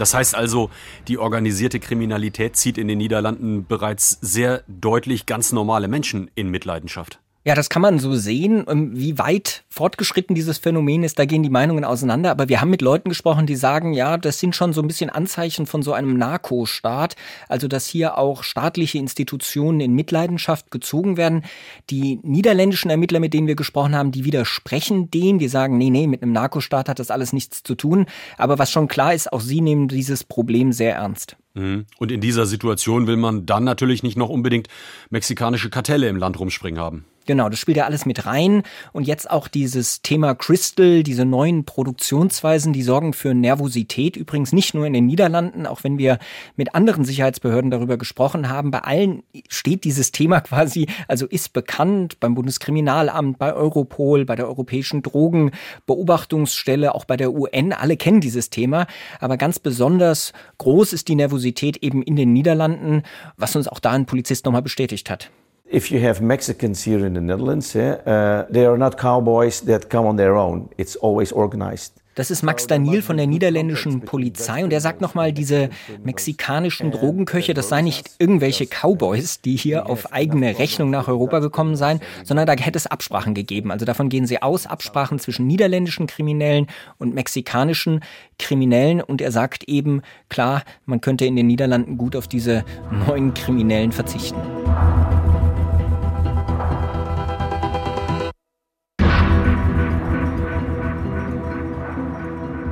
Das 0.00 0.14
heißt 0.14 0.34
also, 0.34 0.70
die 1.08 1.18
organisierte 1.18 1.78
Kriminalität 1.78 2.56
zieht 2.56 2.78
in 2.78 2.88
den 2.88 2.96
Niederlanden 2.96 3.66
bereits 3.66 4.16
sehr 4.22 4.64
deutlich 4.66 5.26
ganz 5.26 5.52
normale 5.52 5.88
Menschen 5.88 6.30
in 6.34 6.48
Mitleidenschaft. 6.48 7.20
Ja, 7.42 7.54
das 7.54 7.70
kann 7.70 7.80
man 7.80 7.98
so 7.98 8.14
sehen. 8.14 8.66
Ähm, 8.68 8.90
wie 8.92 9.16
weit 9.16 9.64
fortgeschritten 9.70 10.34
dieses 10.34 10.58
Phänomen 10.58 11.02
ist, 11.02 11.18
da 11.18 11.24
gehen 11.24 11.42
die 11.42 11.48
Meinungen 11.48 11.84
auseinander. 11.84 12.30
Aber 12.30 12.50
wir 12.50 12.60
haben 12.60 12.68
mit 12.68 12.82
Leuten 12.82 13.08
gesprochen, 13.08 13.46
die 13.46 13.56
sagen, 13.56 13.94
ja, 13.94 14.18
das 14.18 14.40
sind 14.40 14.54
schon 14.54 14.74
so 14.74 14.82
ein 14.82 14.86
bisschen 14.86 15.08
Anzeichen 15.08 15.64
von 15.64 15.80
so 15.80 15.94
einem 15.94 16.18
Narkostaat. 16.18 17.16
Also, 17.48 17.66
dass 17.66 17.86
hier 17.86 18.18
auch 18.18 18.42
staatliche 18.42 18.98
Institutionen 18.98 19.80
in 19.80 19.94
Mitleidenschaft 19.94 20.70
gezogen 20.70 21.16
werden. 21.16 21.42
Die 21.88 22.20
niederländischen 22.22 22.90
Ermittler, 22.90 23.20
mit 23.20 23.32
denen 23.32 23.46
wir 23.46 23.56
gesprochen 23.56 23.94
haben, 23.94 24.12
die 24.12 24.26
widersprechen 24.26 25.10
dem. 25.10 25.38
Die 25.38 25.48
sagen, 25.48 25.78
nee, 25.78 25.88
nee, 25.88 26.06
mit 26.06 26.22
einem 26.22 26.32
Narkostaat 26.32 26.90
hat 26.90 26.98
das 26.98 27.10
alles 27.10 27.32
nichts 27.32 27.62
zu 27.62 27.74
tun. 27.74 28.04
Aber 28.36 28.58
was 28.58 28.70
schon 28.70 28.86
klar 28.86 29.14
ist, 29.14 29.32
auch 29.32 29.40
sie 29.40 29.62
nehmen 29.62 29.88
dieses 29.88 30.24
Problem 30.24 30.72
sehr 30.72 30.96
ernst. 30.96 31.36
Mhm. 31.54 31.86
Und 31.98 32.12
in 32.12 32.20
dieser 32.20 32.44
Situation 32.44 33.06
will 33.06 33.16
man 33.16 33.46
dann 33.46 33.64
natürlich 33.64 34.02
nicht 34.02 34.18
noch 34.18 34.28
unbedingt 34.28 34.68
mexikanische 35.08 35.70
Kartelle 35.70 36.08
im 36.08 36.16
Land 36.16 36.38
rumspringen 36.38 36.78
haben. 36.78 37.06
Genau, 37.26 37.48
das 37.48 37.58
spielt 37.58 37.76
ja 37.76 37.84
alles 37.84 38.06
mit 38.06 38.24
rein. 38.24 38.62
Und 38.92 39.06
jetzt 39.06 39.30
auch 39.30 39.46
dieses 39.46 40.00
Thema 40.02 40.34
Crystal, 40.34 41.02
diese 41.02 41.24
neuen 41.24 41.64
Produktionsweisen, 41.64 42.72
die 42.72 42.82
sorgen 42.82 43.12
für 43.12 43.34
Nervosität. 43.34 44.16
Übrigens 44.16 44.52
nicht 44.52 44.74
nur 44.74 44.86
in 44.86 44.94
den 44.94 45.06
Niederlanden, 45.06 45.66
auch 45.66 45.84
wenn 45.84 45.98
wir 45.98 46.18
mit 46.56 46.74
anderen 46.74 47.04
Sicherheitsbehörden 47.04 47.70
darüber 47.70 47.98
gesprochen 47.98 48.48
haben. 48.48 48.70
Bei 48.70 48.80
allen 48.80 49.22
steht 49.48 49.84
dieses 49.84 50.12
Thema 50.12 50.40
quasi, 50.40 50.86
also 51.08 51.26
ist 51.26 51.52
bekannt 51.52 52.18
beim 52.20 52.34
Bundeskriminalamt, 52.34 53.38
bei 53.38 53.52
Europol, 53.52 54.24
bei 54.24 54.34
der 54.34 54.48
Europäischen 54.48 55.02
Drogenbeobachtungsstelle, 55.02 56.94
auch 56.94 57.04
bei 57.04 57.18
der 57.18 57.32
UN. 57.32 57.74
Alle 57.74 57.96
kennen 57.98 58.20
dieses 58.20 58.48
Thema. 58.48 58.86
Aber 59.20 59.36
ganz 59.36 59.58
besonders 59.58 60.32
groß 60.58 60.94
ist 60.94 61.08
die 61.08 61.16
Nervosität 61.16 61.76
eben 61.76 62.02
in 62.02 62.16
den 62.16 62.32
Niederlanden, 62.32 63.02
was 63.36 63.54
uns 63.56 63.68
auch 63.68 63.78
da 63.78 63.90
ein 63.90 64.06
Polizist 64.06 64.46
nochmal 64.46 64.62
bestätigt 64.62 65.10
hat. 65.10 65.30
If 65.70 65.90
you 65.90 66.00
have 66.00 66.20
Mexicans 66.20 66.82
here 66.82 67.06
in 67.06 67.14
the 67.14 67.20
Netherlands, 67.20 67.74
uh, 67.74 68.46
they 68.50 68.66
are 68.66 68.76
not 68.76 68.98
cowboys 68.98 69.60
that 69.62 69.88
come 69.88 70.06
on 70.06 70.16
their 70.16 70.34
own. 70.34 70.68
It's 70.76 70.96
always 70.96 71.32
organized. 71.32 71.94
Das 72.16 72.30
ist 72.30 72.42
Max 72.42 72.66
Daniel 72.66 73.02
von 73.02 73.16
der 73.16 73.28
niederländischen 73.28 74.00
Polizei 74.00 74.64
und 74.64 74.72
er 74.72 74.80
sagt 74.80 75.00
nochmal, 75.00 75.32
diese 75.32 75.70
mexikanischen 76.02 76.90
Drogenköche, 76.90 77.54
das 77.54 77.68
seien 77.68 77.84
nicht 77.84 78.10
irgendwelche 78.18 78.66
Cowboys, 78.66 79.40
die 79.40 79.56
hier 79.56 79.88
auf 79.88 80.12
eigene 80.12 80.58
Rechnung 80.58 80.90
nach 80.90 81.06
Europa 81.06 81.38
gekommen 81.38 81.76
seien, 81.76 82.00
sondern 82.24 82.46
da 82.46 82.54
hätte 82.54 82.76
es 82.76 82.88
Absprachen 82.88 83.32
gegeben. 83.32 83.70
Also 83.70 83.86
davon 83.86 84.08
gehen 84.08 84.26
sie 84.26 84.42
aus, 84.42 84.66
Absprachen 84.66 85.20
zwischen 85.20 85.46
niederländischen 85.46 86.08
Kriminellen 86.08 86.66
und 86.98 87.14
mexikanischen 87.14 88.00
Kriminellen 88.40 89.00
und 89.00 89.22
er 89.22 89.30
sagt 89.30 89.64
eben, 89.64 90.02
klar, 90.28 90.64
man 90.86 91.00
könnte 91.00 91.26
in 91.26 91.36
den 91.36 91.46
Niederlanden 91.46 91.96
gut 91.96 92.16
auf 92.16 92.26
diese 92.26 92.64
neuen 93.06 93.34
Kriminellen 93.34 93.92
verzichten. 93.92 94.59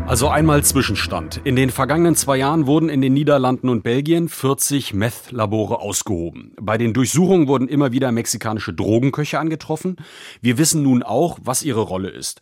Also 0.08 0.28
einmal 0.28 0.64
Zwischenstand. 0.64 1.42
In 1.44 1.54
den 1.54 1.68
vergangenen 1.68 2.16
zwei 2.16 2.38
Jahren 2.38 2.66
wurden 2.66 2.88
in 2.88 3.02
den 3.02 3.12
Niederlanden 3.12 3.68
und 3.68 3.82
Belgien 3.82 4.30
40 4.30 4.94
Meth-Labore 4.94 5.80
ausgehoben. 5.80 6.54
Bei 6.58 6.78
den 6.78 6.94
Durchsuchungen 6.94 7.46
wurden 7.46 7.68
immer 7.68 7.92
wieder 7.92 8.10
mexikanische 8.10 8.72
Drogenköche 8.72 9.38
angetroffen. 9.38 9.96
Wir 10.40 10.56
wissen 10.56 10.82
nun 10.82 11.02
auch, 11.02 11.38
was 11.42 11.62
ihre 11.62 11.82
Rolle 11.82 12.08
ist. 12.08 12.40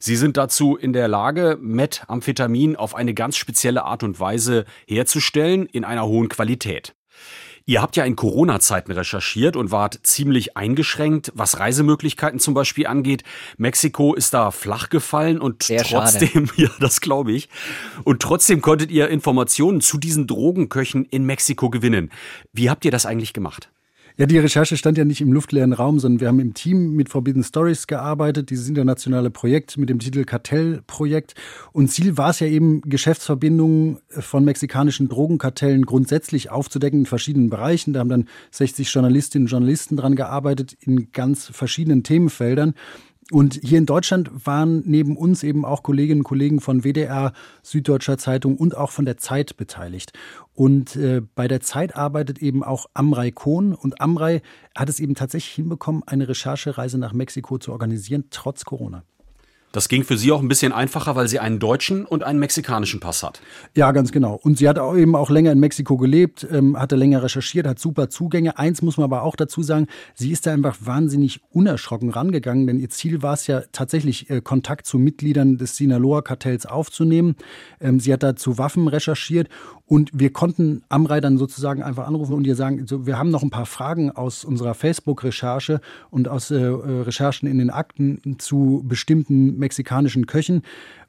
Sie 0.00 0.16
sind 0.16 0.36
dazu 0.36 0.74
in 0.74 0.92
der 0.92 1.06
Lage, 1.06 1.56
Methamphetamin 1.60 2.74
auf 2.74 2.96
eine 2.96 3.14
ganz 3.14 3.36
spezielle 3.36 3.84
Art 3.84 4.02
und 4.02 4.18
Weise 4.18 4.64
herzustellen, 4.88 5.66
in 5.66 5.84
einer 5.84 6.06
hohen 6.06 6.28
Qualität. 6.28 6.96
Ihr 7.66 7.80
habt 7.80 7.96
ja 7.96 8.04
in 8.04 8.14
Corona-Zeiten 8.14 8.92
recherchiert 8.92 9.56
und 9.56 9.70
wart 9.70 9.98
ziemlich 10.02 10.54
eingeschränkt, 10.54 11.32
was 11.34 11.58
Reisemöglichkeiten 11.58 12.38
zum 12.38 12.52
Beispiel 12.52 12.86
angeht. 12.86 13.24
Mexiko 13.56 14.12
ist 14.12 14.34
da 14.34 14.50
flach 14.50 14.90
gefallen 14.90 15.40
und 15.40 15.62
Sehr 15.62 15.82
trotzdem, 15.82 16.48
schade. 16.48 16.62
ja, 16.62 16.70
das 16.78 17.00
glaube 17.00 17.32
ich. 17.32 17.48
Und 18.04 18.20
trotzdem 18.20 18.60
konntet 18.60 18.90
ihr 18.90 19.08
Informationen 19.08 19.80
zu 19.80 19.96
diesen 19.96 20.26
Drogenköchen 20.26 21.06
in 21.06 21.24
Mexiko 21.24 21.70
gewinnen. 21.70 22.10
Wie 22.52 22.68
habt 22.68 22.84
ihr 22.84 22.90
das 22.90 23.06
eigentlich 23.06 23.32
gemacht? 23.32 23.70
Ja, 24.16 24.26
die 24.26 24.38
Recherche 24.38 24.76
stand 24.76 24.96
ja 24.96 25.04
nicht 25.04 25.20
im 25.20 25.32
luftleeren 25.32 25.72
Raum, 25.72 25.98
sondern 25.98 26.20
wir 26.20 26.28
haben 26.28 26.38
im 26.38 26.54
Team 26.54 26.94
mit 26.94 27.08
Forbidden 27.08 27.42
Stories 27.42 27.88
gearbeitet, 27.88 28.48
dieses 28.50 28.68
internationale 28.68 29.28
Projekt 29.28 29.76
mit 29.76 29.88
dem 29.88 29.98
Titel 29.98 30.24
Kartellprojekt. 30.24 31.34
Und 31.72 31.88
Ziel 31.88 32.16
war 32.16 32.30
es 32.30 32.38
ja 32.38 32.46
eben, 32.46 32.80
Geschäftsverbindungen 32.82 33.98
von 34.10 34.44
mexikanischen 34.44 35.08
Drogenkartellen 35.08 35.84
grundsätzlich 35.84 36.48
aufzudecken 36.48 37.00
in 37.00 37.06
verschiedenen 37.06 37.50
Bereichen. 37.50 37.92
Da 37.92 37.98
haben 37.98 38.08
dann 38.08 38.28
60 38.52 38.88
Journalistinnen 38.94 39.46
und 39.46 39.50
Journalisten 39.50 39.96
dran 39.96 40.14
gearbeitet 40.14 40.76
in 40.78 41.10
ganz 41.10 41.46
verschiedenen 41.52 42.04
Themenfeldern. 42.04 42.74
Und 43.30 43.58
hier 43.62 43.78
in 43.78 43.86
Deutschland 43.86 44.46
waren 44.46 44.82
neben 44.84 45.16
uns 45.16 45.42
eben 45.42 45.64
auch 45.64 45.82
Kolleginnen 45.82 46.20
und 46.20 46.24
Kollegen 46.24 46.60
von 46.60 46.84
WDR, 46.84 47.32
Süddeutscher 47.62 48.18
Zeitung 48.18 48.56
und 48.56 48.76
auch 48.76 48.90
von 48.90 49.06
der 49.06 49.16
Zeit 49.16 49.56
beteiligt. 49.56 50.12
Und 50.52 50.96
äh, 50.96 51.22
bei 51.34 51.48
der 51.48 51.60
Zeit 51.60 51.96
arbeitet 51.96 52.38
eben 52.40 52.62
auch 52.62 52.86
Amrei 52.92 53.30
Kohn. 53.30 53.74
Und 53.74 54.00
Amrei 54.00 54.42
hat 54.76 54.88
es 54.88 55.00
eben 55.00 55.14
tatsächlich 55.14 55.54
hinbekommen, 55.54 56.02
eine 56.06 56.28
Recherchereise 56.28 56.98
nach 56.98 57.12
Mexiko 57.12 57.58
zu 57.58 57.72
organisieren, 57.72 58.24
trotz 58.30 58.64
Corona. 58.64 59.04
Das 59.74 59.88
ging 59.88 60.04
für 60.04 60.16
Sie 60.16 60.30
auch 60.30 60.40
ein 60.40 60.46
bisschen 60.46 60.70
einfacher, 60.70 61.16
weil 61.16 61.26
sie 61.26 61.40
einen 61.40 61.58
deutschen 61.58 62.04
und 62.04 62.22
einen 62.22 62.38
mexikanischen 62.38 63.00
Pass 63.00 63.24
hat. 63.24 63.40
Ja, 63.74 63.90
ganz 63.90 64.12
genau. 64.12 64.38
Und 64.40 64.56
sie 64.56 64.68
hat 64.68 64.78
auch 64.78 64.96
eben 64.96 65.16
auch 65.16 65.30
länger 65.30 65.50
in 65.50 65.58
Mexiko 65.58 65.96
gelebt, 65.96 66.46
ähm, 66.48 66.78
hatte 66.78 66.94
länger 66.94 67.24
recherchiert, 67.24 67.66
hat 67.66 67.80
super 67.80 68.08
Zugänge. 68.08 68.56
Eins 68.56 68.82
muss 68.82 68.98
man 68.98 69.04
aber 69.04 69.24
auch 69.24 69.34
dazu 69.34 69.64
sagen, 69.64 69.88
sie 70.14 70.30
ist 70.30 70.46
da 70.46 70.52
einfach 70.52 70.76
wahnsinnig 70.80 71.40
unerschrocken 71.50 72.10
rangegangen, 72.10 72.68
denn 72.68 72.78
ihr 72.78 72.88
Ziel 72.88 73.22
war 73.22 73.34
es 73.34 73.48
ja 73.48 73.62
tatsächlich, 73.72 74.30
äh, 74.30 74.40
Kontakt 74.40 74.86
zu 74.86 74.96
Mitgliedern 74.96 75.58
des 75.58 75.76
Sinaloa-Kartells 75.76 76.66
aufzunehmen. 76.66 77.34
Ähm, 77.80 77.98
sie 77.98 78.12
hat 78.12 78.22
da 78.22 78.36
zu 78.36 78.58
Waffen 78.58 78.86
recherchiert 78.86 79.48
und 79.86 80.10
wir 80.14 80.32
konnten 80.32 80.82
Amrei 80.88 81.20
dann 81.20 81.36
sozusagen 81.36 81.82
einfach 81.82 82.06
anrufen 82.06 82.34
und 82.34 82.46
ihr 82.46 82.54
sagen, 82.54 82.86
so, 82.86 83.06
wir 83.06 83.18
haben 83.18 83.30
noch 83.30 83.42
ein 83.42 83.50
paar 83.50 83.66
Fragen 83.66 84.12
aus 84.12 84.44
unserer 84.44 84.74
Facebook-Recherche 84.74 85.80
und 86.10 86.28
aus 86.28 86.52
äh, 86.52 86.56
äh 86.56 87.02
Recherchen 87.02 87.48
in 87.48 87.58
den 87.58 87.70
Akten 87.70 88.38
zu 88.38 88.84
bestimmten 88.86 89.58
mexikanischen 89.64 90.26
Köchen. 90.26 90.62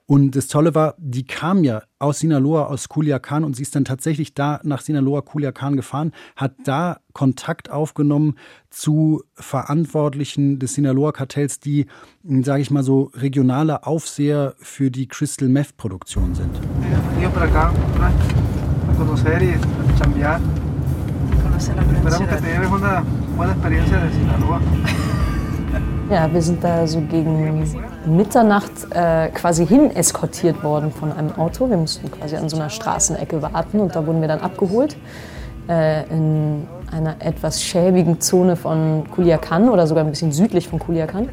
Und 0.08 0.36
das 0.36 0.48
Tolle 0.48 0.76
war, 0.76 0.94
die 1.00 1.26
kam 1.26 1.64
ja 1.64 1.82
aus 1.98 2.20
Sinaloa, 2.20 2.66
aus 2.66 2.90
Culiacan 2.90 3.44
und 3.44 3.56
sie 3.56 3.64
ist 3.64 3.76
dann 3.76 3.86
tatsächlich 3.86 4.36
da 4.36 4.60
nach 4.64 4.82
Sinaloa, 4.82 5.22
Culiacan 5.22 5.76
gefahren, 5.76 6.12
hat 6.36 6.54
da 6.64 7.00
Kontakt 7.14 7.72
aufgenommen 7.72 8.36
zu 8.70 9.24
Verantwortlichen 9.34 10.60
des 10.60 10.76
Sinaloa-Kartells, 10.76 11.60
die, 11.60 11.88
sage 12.24 12.62
ich 12.62 12.70
mal 12.70 12.84
so, 12.84 13.10
regionale 13.16 13.88
Aufseher 13.88 14.54
für 14.60 14.92
die 14.92 15.08
Crystal 15.08 15.50
Meth-Produktion 15.50 16.36
sind. 16.36 16.52
Ja, 26.08 26.32
wir 26.32 26.42
sind 26.44 26.64
da 26.64 26.86
so 26.86 27.02
gegen 27.02 27.68
Mitternacht 28.06 28.72
äh, 28.92 29.30
quasi 29.30 29.66
hin 29.66 29.90
eskortiert 29.96 30.64
worden 30.64 30.92
von 30.92 31.12
einem 31.12 31.32
Auto. 31.34 31.68
Wir 31.68 31.78
mussten 31.78 32.12
quasi 32.12 32.36
an 32.36 32.48
so 32.48 32.58
einer 32.58 32.70
Straßenecke 32.70 33.42
warten 33.42 33.80
und 33.80 33.96
da 33.96 34.06
wurden 34.06 34.22
wir 34.22 34.28
dann 34.28 34.40
abgeholt 34.40 34.96
äh, 35.68 36.04
in 36.10 36.68
einer 36.92 37.16
etwas 37.20 37.64
schäbigen 37.64 38.22
Zone 38.22 38.56
von 38.56 39.06
Culiacan 39.16 39.68
oder 39.68 39.88
sogar 39.88 40.04
ein 40.04 40.12
bisschen 40.12 40.32
südlich 40.32 40.68
von 40.68 40.78
Culiacan. 40.78 41.30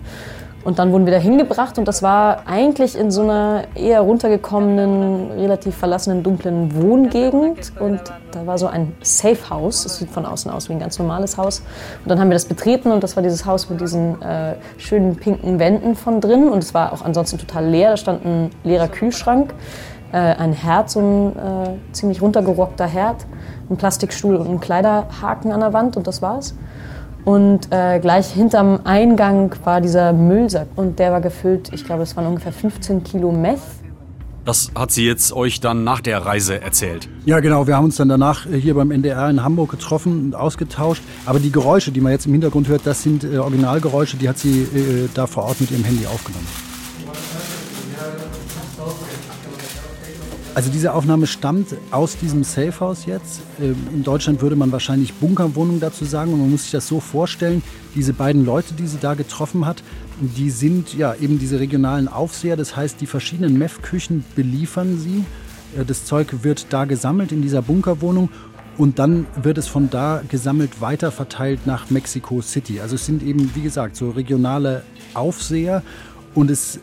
Und 0.65 0.79
dann 0.79 0.93
wurden 0.93 1.07
wir 1.07 1.13
da 1.13 1.19
hingebracht 1.19 1.77
und 1.79 1.89
das 1.89 2.03
war 2.03 2.47
eigentlich 2.47 2.97
in 2.97 3.11
so 3.11 3.23
einer 3.23 3.65
eher 3.75 4.01
runtergekommenen, 4.01 5.33
relativ 5.33 5.77
verlassenen, 5.77 6.23
dunklen 6.23 6.81
Wohngegend. 6.81 7.73
Und 7.81 8.01
da 8.31 8.47
war 8.47 8.59
so 8.59 8.69
ein 8.69 8.95
Safe 9.03 9.51
House. 9.51 9.83
Das 9.83 9.99
sieht 9.99 10.11
von 10.11 10.25
außen 10.25 10.51
aus 10.51 10.69
wie 10.69 10.75
ein 10.75 10.79
ganz 10.79 10.99
normales 11.01 11.37
Haus. 11.37 11.61
Und 12.05 12.11
dann 12.11 12.21
haben 12.21 12.29
wir 12.29 12.35
das 12.35 12.45
betreten 12.45 12.93
und 12.93 13.03
das 13.03 13.17
war 13.17 13.25
dieses 13.25 13.45
Haus 13.45 13.69
mit 13.71 13.81
diesen 13.81 14.23
äh, 14.23 14.55
schönen 14.79 15.17
pinken 15.17 15.59
Wänden 15.59 15.97
von 15.97 16.21
drin. 16.21 16.49
Und 16.49 16.63
es 16.63 16.75
war 16.75 16.93
auch 16.93 17.03
ansonsten 17.03 17.39
total 17.39 17.67
leer. 17.67 17.91
Da 17.91 17.97
stand 17.97 18.25
ein 18.25 18.51
leerer 18.63 18.89
Kühlschrank, 18.89 19.55
äh, 20.13 20.17
ein 20.17 20.53
Herd, 20.53 20.91
so 20.91 21.01
ein 21.01 21.37
äh, 21.37 21.93
ziemlich 21.93 22.23
runtergerockter 22.23 22.87
Herd, 22.87 23.27
ein 23.69 23.77
Plastikstuhl 23.77 24.37
und 24.37 24.49
ein 24.49 24.61
Kleiderhaken 24.61 25.51
an 25.51 25.59
der 25.59 25.73
Wand 25.73 25.97
und 25.97 26.07
das 26.07 26.23
war's. 26.23 26.55
Und 27.25 27.69
äh, 27.71 28.01
gleich 28.01 28.33
hinterm 28.33 28.81
Eingang 28.85 29.55
war 29.65 29.81
dieser 29.81 30.13
Müllsack 30.13 30.67
und 30.75 30.99
der 30.99 31.13
war 31.13 31.21
gefüllt, 31.21 31.71
ich 31.73 31.85
glaube, 31.85 32.03
es 32.03 32.17
waren 32.17 32.27
ungefähr 32.27 32.53
15 32.53 33.05
Kilo 33.05 33.31
Meth. 33.31 33.61
Das 34.45 34.73
hat 34.75 34.91
sie 34.91 35.07
jetzt 35.07 35.33
euch 35.33 35.61
dann 35.61 35.85
nach 35.85 36.01
der 36.01 36.27
Reise 36.27 36.61
erzählt. 36.61 37.09
Ja, 37.25 37.39
genau. 37.39 37.69
Wir 37.69 37.77
haben 37.77 37.85
uns 37.85 37.97
dann 37.97 38.09
danach 38.09 38.45
äh, 38.47 38.61
hier 38.61 38.75
beim 38.75 38.91
NDR 38.91 39.31
in 39.31 39.45
Hamburg 39.45 39.71
getroffen 39.71 40.19
und 40.27 40.35
ausgetauscht. 40.35 41.03
Aber 41.27 41.39
die 41.39 41.53
Geräusche, 41.53 41.93
die 41.93 42.01
man 42.01 42.11
jetzt 42.11 42.27
im 42.27 42.33
Hintergrund 42.33 42.67
hört, 42.67 42.85
das 42.85 43.05
sind 43.05 43.23
äh, 43.23 43.39
Originalgeräusche, 43.39 44.17
die 44.17 44.29
hat 44.29 44.39
sie 44.39 44.63
äh, 44.63 45.09
da 45.15 45.29
vor 45.29 45.45
Ort 45.45 45.61
mit 45.61 45.71
ihrem 45.71 45.85
Handy 45.85 46.07
aufgenommen. 46.07 46.72
Also 50.55 50.71
diese 50.71 50.93
Aufnahme 50.93 51.27
stammt 51.27 51.69
aus 51.91 52.19
diesem 52.19 52.45
Safehouse 52.45 53.07
jetzt. 53.07 53.41
Ähm, 53.59 53.75
in 53.93 54.03
Deutschland 54.03 54.43
würde 54.43 54.55
man 54.55 54.71
wahrscheinlich 54.71 55.15
Bunkerwohnung 55.15 55.81
dazu 55.81 56.05
sagen. 56.05 56.35
Und 56.35 56.41
man 56.41 56.51
muss 56.51 56.65
sich 56.65 56.73
das 56.73 56.87
so 56.87 57.01
vorstellen, 57.01 57.63
diese 57.95 58.13
beiden 58.13 58.45
Leute, 58.45 58.75
die 58.75 58.87
sie 58.87 58.99
da 59.01 59.15
getroffen 59.15 59.65
hat, 59.65 59.83
die 60.21 60.51
sind 60.51 60.93
ja 60.95 61.15
eben 61.15 61.39
diese 61.39 61.59
regionalen 61.59 62.07
Aufseher. 62.07 62.57
Das 62.57 62.77
heißt, 62.77 63.01
die 63.01 63.07
verschiedenen 63.07 63.57
Meth-Küchen 63.57 64.25
beliefern 64.37 64.99
sie. 64.99 65.25
Äh, 65.79 65.87
das 65.87 66.05
Zeug 66.05 66.43
wird 66.43 66.67
da 66.69 66.85
gesammelt 66.85 67.33
in 67.33 67.41
dieser 67.41 67.63
Bunkerwohnung 67.63 68.29
und 68.77 68.99
dann 68.99 69.27
wird 69.43 69.57
es 69.57 69.69
von 69.69 69.89
da 69.89 70.23
gesammelt 70.29 70.83
weiter 70.83 71.13
verteilt 71.13 71.67
nach 71.67 71.89
Mexico 71.89 72.43
City. 72.43 72.81
Also 72.81 72.97
es 72.97 73.07
sind 73.07 73.23
eben, 73.23 73.55
wie 73.55 73.63
gesagt, 73.63 73.97
so 73.97 74.11
regionale 74.11 74.83
Aufseher 75.15 75.83
und 76.35 76.51
es 76.51 76.81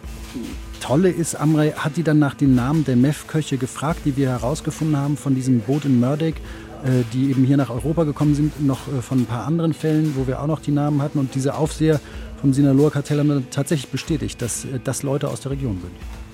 Tolle 0.79 1.09
ist, 1.09 1.35
Amrei 1.35 1.71
hat 1.71 1.97
die 1.97 2.03
dann 2.03 2.19
nach 2.19 2.33
den 2.33 2.55
Namen 2.55 2.85
der 2.85 2.95
Meth-Köche 2.95 3.57
gefragt, 3.57 4.01
die 4.05 4.17
wir 4.17 4.29
herausgefunden 4.29 4.97
haben 4.97 5.17
von 5.17 5.35
diesem 5.35 5.59
Boot 5.61 5.85
in 5.85 5.99
Murdoch, 5.99 6.27
äh, 6.27 7.03
die 7.13 7.29
eben 7.29 7.43
hier 7.43 7.57
nach 7.57 7.69
Europa 7.69 8.03
gekommen 8.03 8.35
sind, 8.35 8.65
noch 8.65 8.87
äh, 8.87 9.01
von 9.01 9.19
ein 9.19 9.25
paar 9.25 9.45
anderen 9.45 9.73
Fällen, 9.73 10.15
wo 10.15 10.27
wir 10.27 10.41
auch 10.41 10.47
noch 10.47 10.61
die 10.61 10.71
Namen 10.71 11.01
hatten. 11.01 11.19
Und 11.19 11.35
diese 11.35 11.55
Aufseher 11.55 11.99
vom 12.39 12.53
Sinaloa-Kartell 12.53 13.19
haben 13.19 13.29
dann 13.29 13.47
tatsächlich 13.51 13.91
bestätigt, 13.91 14.41
dass 14.41 14.65
äh, 14.65 14.79
das 14.83 15.03
Leute 15.03 15.27
aus 15.29 15.41
der 15.41 15.51
Region 15.51 15.79
sind. 15.81 15.91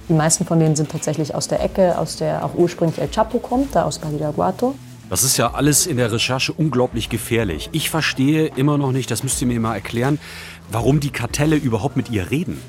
Die 0.08 0.13
meisten 0.13 0.45
von 0.45 0.60
denen 0.60 0.75
sind 0.75 0.89
tatsächlich 0.89 1.34
aus 1.34 1.47
der 1.47 1.63
Ecke, 1.63 1.97
aus 1.97 2.17
der 2.17 2.45
auch 2.45 2.53
ursprünglich 2.53 2.99
El 2.99 3.10
Chapo 3.10 3.39
kommt, 3.39 3.75
da 3.75 3.84
aus 3.84 3.99
Badiraguato. 3.99 4.75
Das 5.10 5.23
ist 5.23 5.38
ja 5.38 5.53
alles 5.53 5.86
in 5.86 5.97
der 5.97 6.12
Recherche 6.12 6.53
unglaublich 6.53 7.10
gefährlich. 7.10 7.69
Ich 7.71 7.89
verstehe 7.89 8.47
immer 8.55 8.77
noch 8.77 8.91
nicht, 8.91 9.10
das 9.12 9.23
müsst 9.23 9.41
ihr 9.41 9.47
mir 9.47 9.60
mal 9.60 9.75
erklären, 9.75 10.19
warum 10.71 10.99
die 10.99 11.12
Kartelle 11.12 11.55
überhaupt 11.55 11.95
mit 11.95 12.10
ihr 12.10 12.31
reden. 12.31 12.60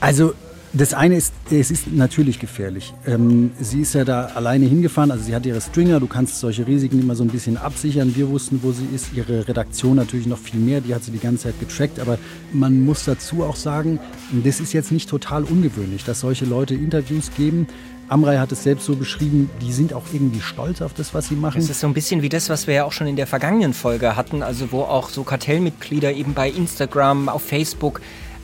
Also 0.00 0.32
das 0.72 0.94
eine 0.94 1.16
ist, 1.16 1.32
es 1.50 1.70
ist 1.70 1.92
natürlich 1.92 2.38
gefährlich. 2.38 2.94
Ähm, 3.06 3.50
sie 3.60 3.80
ist 3.80 3.94
ja 3.94 4.04
da 4.04 4.26
alleine 4.26 4.66
hingefahren, 4.66 5.10
also 5.10 5.24
sie 5.24 5.34
hat 5.34 5.44
ihre 5.44 5.60
Stringer, 5.60 5.98
du 5.98 6.06
kannst 6.06 6.38
solche 6.38 6.66
Risiken 6.66 7.00
immer 7.00 7.16
so 7.16 7.24
ein 7.24 7.28
bisschen 7.28 7.56
absichern. 7.56 8.14
Wir 8.14 8.28
wussten, 8.28 8.60
wo 8.62 8.70
sie 8.70 8.86
ist, 8.94 9.12
ihre 9.12 9.48
Redaktion 9.48 9.96
natürlich 9.96 10.26
noch 10.26 10.38
viel 10.38 10.60
mehr, 10.60 10.80
die 10.80 10.94
hat 10.94 11.02
sie 11.02 11.10
die 11.10 11.18
ganze 11.18 11.44
Zeit 11.44 11.58
getrackt. 11.58 11.98
Aber 11.98 12.18
man 12.52 12.84
muss 12.84 13.04
dazu 13.04 13.42
auch 13.42 13.56
sagen, 13.56 13.98
das 14.44 14.60
ist 14.60 14.72
jetzt 14.72 14.92
nicht 14.92 15.08
total 15.08 15.42
ungewöhnlich, 15.42 16.04
dass 16.04 16.20
solche 16.20 16.44
Leute 16.44 16.74
Interviews 16.74 17.30
geben. 17.36 17.66
Amrei 18.08 18.38
hat 18.38 18.50
es 18.52 18.64
selbst 18.64 18.86
so 18.86 18.96
beschrieben, 18.96 19.50
die 19.60 19.72
sind 19.72 19.92
auch 19.92 20.02
irgendwie 20.12 20.40
stolz 20.40 20.82
auf 20.82 20.94
das, 20.94 21.14
was 21.14 21.28
sie 21.28 21.36
machen. 21.36 21.60
Das 21.60 21.70
ist 21.70 21.80
so 21.80 21.86
ein 21.86 21.94
bisschen 21.94 22.22
wie 22.22 22.28
das, 22.28 22.48
was 22.48 22.66
wir 22.66 22.74
ja 22.74 22.84
auch 22.84 22.92
schon 22.92 23.06
in 23.06 23.16
der 23.16 23.28
vergangenen 23.28 23.72
Folge 23.72 24.16
hatten, 24.16 24.42
also 24.42 24.72
wo 24.72 24.82
auch 24.82 25.10
so 25.10 25.22
Kartellmitglieder 25.22 26.12
eben 26.12 26.34
bei 26.34 26.50
Instagram, 26.50 27.28
auf 27.28 27.42
Facebook 27.42 28.00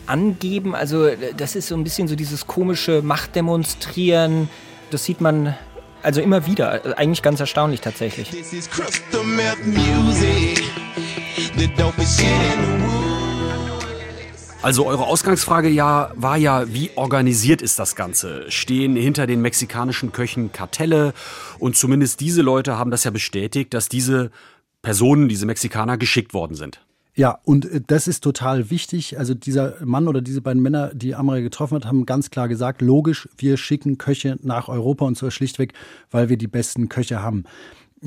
angeben. 0.07 0.75
Also 0.75 1.09
das 1.37 1.57
ist 1.57 1.69
so 1.69 1.75
ein 1.75 1.85
bisschen 1.85 2.09
so 2.09 2.17
dieses 2.17 2.47
komische 2.47 3.03
Machtdemonstrieren. 3.03 4.49
Das 4.91 5.05
sieht 5.05 5.21
man 5.21 5.55
also 6.03 6.21
immer 6.21 6.47
wieder. 6.47 6.99
Eigentlich 6.99 7.23
ganz 7.23 7.41
erstaunlich 7.41 7.81
tatsächlich. 7.81 8.31
Also 14.63 14.87
eure 14.87 15.05
Ausgangsfrage 15.05 15.69
ja 15.69 16.11
war 16.17 16.37
ja, 16.37 16.73
wie 16.73 16.91
organisiert 16.97 17.63
ist 17.63 17.79
das 17.79 17.95
Ganze? 17.95 18.51
Stehen 18.51 18.97
hinter 18.97 19.27
den 19.27 19.41
mexikanischen 19.41 20.13
Köchen 20.13 20.53
Kartelle? 20.53 21.13
Und 21.59 21.77
zumindest 21.77 22.21
diese 22.21 22.43
Leute 22.43 22.79
haben 22.79 22.91
das 22.91 23.05
ja 23.05 23.11
bestätigt, 23.11 23.75
dass 23.75 23.89
diese 23.89 24.31
Personen, 24.83 25.29
diese 25.29 25.47
Mexikaner 25.47 25.99
geschickt 25.99 26.35
worden 26.35 26.55
sind. 26.55 26.81
Ja, 27.17 27.39
und 27.45 27.65
äh, 27.65 27.81
das 27.85 28.09
ist 28.09 28.23
total 28.23 28.71
wichtig. 28.71 29.19
Also 29.19 29.35
dieser 29.35 29.75
Mann 29.85 30.07
oder 30.07 30.21
diese 30.21 30.43
beiden 30.43 30.63
Männer, 30.63 30.95
die 30.95 31.15
Amrei 31.15 31.41
getroffen 31.41 31.75
hat, 31.75 31.87
haben 31.87 32.07
ganz 32.07 32.31
klar 32.31 32.47
gesagt, 32.47 32.83
logisch, 32.83 33.29
wir 33.39 33.57
schicken 33.57 33.99
Köche 33.99 34.37
nach 34.43 34.69
Europa 34.69 35.07
und 35.07 35.17
zwar 35.17 35.31
schlichtweg, 35.31 35.73
weil 36.11 36.29
wir 36.29 36.37
die 36.37 36.47
besten 36.47 36.89
Köche 36.89 37.23
haben. 37.23 37.45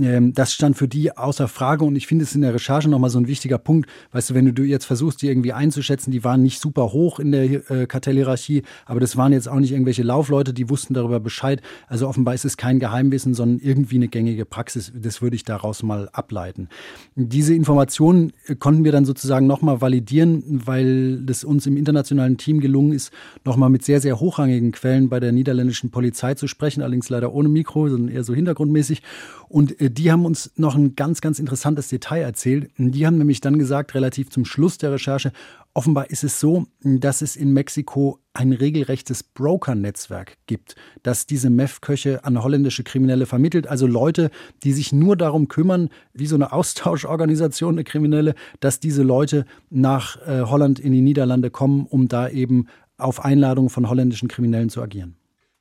Ähm, 0.03 0.33
das 0.33 0.53
stand 0.53 0.77
für 0.77 0.87
die 0.87 1.15
außer 1.15 1.47
Frage 1.47 1.85
und 1.85 1.95
ich 1.95 2.07
finde 2.07 2.23
es 2.23 2.35
in 2.35 2.41
der 2.41 2.53
Recherche 2.53 2.89
nochmal 2.89 3.09
so 3.09 3.19
ein 3.19 3.27
wichtiger 3.27 3.57
Punkt. 3.57 3.89
Weißt 4.11 4.29
du, 4.29 4.33
wenn 4.33 4.53
du 4.53 4.63
jetzt 4.63 4.85
versuchst, 4.85 5.21
die 5.21 5.27
irgendwie 5.27 5.53
einzuschätzen, 5.53 6.11
die 6.11 6.23
waren 6.23 6.41
nicht 6.41 6.61
super 6.61 6.91
hoch 6.91 7.19
in 7.19 7.31
der 7.31 7.69
äh, 7.71 7.85
Kartellhierarchie, 7.87 8.63
aber 8.85 8.99
das 8.99 9.17
waren 9.17 9.33
jetzt 9.33 9.47
auch 9.47 9.59
nicht 9.59 9.71
irgendwelche 9.71 10.03
Laufleute, 10.03 10.53
die 10.53 10.69
wussten 10.69 10.93
darüber 10.93 11.19
Bescheid. 11.19 11.61
Also 11.87 12.07
offenbar 12.07 12.33
ist 12.33 12.45
es 12.45 12.57
kein 12.57 12.79
Geheimwissen, 12.79 13.33
sondern 13.33 13.59
irgendwie 13.59 13.95
eine 13.95 14.07
gängige 14.07 14.45
Praxis. 14.45 14.91
Das 14.95 15.21
würde 15.21 15.35
ich 15.35 15.43
daraus 15.43 15.83
mal 15.83 16.09
ableiten. 16.13 16.69
Diese 17.15 17.53
Informationen 17.53 18.33
äh, 18.47 18.55
konnten 18.55 18.83
wir 18.83 18.91
dann 18.91 19.05
sozusagen 19.05 19.47
nochmal 19.47 19.81
validieren, 19.81 20.43
weil 20.65 21.25
es 21.29 21.43
uns 21.43 21.65
im 21.65 21.77
internationalen 21.77 22.37
Team 22.37 22.59
gelungen 22.59 22.93
ist, 22.93 23.11
nochmal 23.45 23.69
mit 23.69 23.83
sehr, 23.83 24.01
sehr 24.01 24.19
hochrangigen 24.19 24.71
Quellen 24.71 25.09
bei 25.09 25.19
der 25.19 25.31
niederländischen 25.31 25.91
Polizei 25.91 26.33
zu 26.33 26.47
sprechen, 26.47 26.81
allerdings 26.81 27.09
leider 27.09 27.33
ohne 27.33 27.49
Mikro, 27.49 27.87
sondern 27.89 28.13
eher 28.13 28.23
so 28.23 28.33
hintergrundmäßig. 28.33 29.01
Und 29.47 29.79
äh, 29.81 29.88
die 29.89 30.11
haben 30.11 30.25
uns 30.25 30.51
noch 30.55 30.75
ein 30.75 30.95
ganz, 30.95 31.21
ganz 31.21 31.39
interessantes 31.39 31.89
Detail 31.89 32.21
erzählt. 32.21 32.71
Die 32.77 33.05
haben 33.05 33.17
nämlich 33.17 33.41
dann 33.41 33.59
gesagt, 33.59 33.93
relativ 33.95 34.29
zum 34.29 34.45
Schluss 34.45 34.77
der 34.77 34.91
Recherche, 34.91 35.31
offenbar 35.73 36.09
ist 36.09 36.23
es 36.23 36.39
so, 36.39 36.65
dass 36.81 37.21
es 37.21 37.35
in 37.35 37.51
Mexiko 37.51 38.19
ein 38.33 38.53
regelrechtes 38.53 39.23
Broker-Netzwerk 39.23 40.37
gibt, 40.45 40.75
das 41.03 41.25
diese 41.25 41.49
Meth-Köche 41.49 42.23
an 42.23 42.41
holländische 42.41 42.83
Kriminelle 42.83 43.25
vermittelt. 43.25 43.67
Also 43.67 43.87
Leute, 43.87 44.31
die 44.63 44.73
sich 44.73 44.91
nur 44.91 45.17
darum 45.17 45.47
kümmern, 45.47 45.89
wie 46.13 46.27
so 46.27 46.35
eine 46.35 46.51
Austauschorganisation, 46.51 47.75
eine 47.75 47.83
Kriminelle, 47.83 48.35
dass 48.59 48.79
diese 48.79 49.03
Leute 49.03 49.45
nach 49.69 50.17
äh, 50.27 50.41
Holland 50.41 50.79
in 50.79 50.91
die 50.91 51.01
Niederlande 51.01 51.49
kommen, 51.49 51.85
um 51.85 52.07
da 52.07 52.29
eben 52.29 52.67
auf 52.97 53.23
Einladung 53.23 53.69
von 53.69 53.89
holländischen 53.89 54.27
Kriminellen 54.27 54.69
zu 54.69 54.81
agieren. 54.81 55.15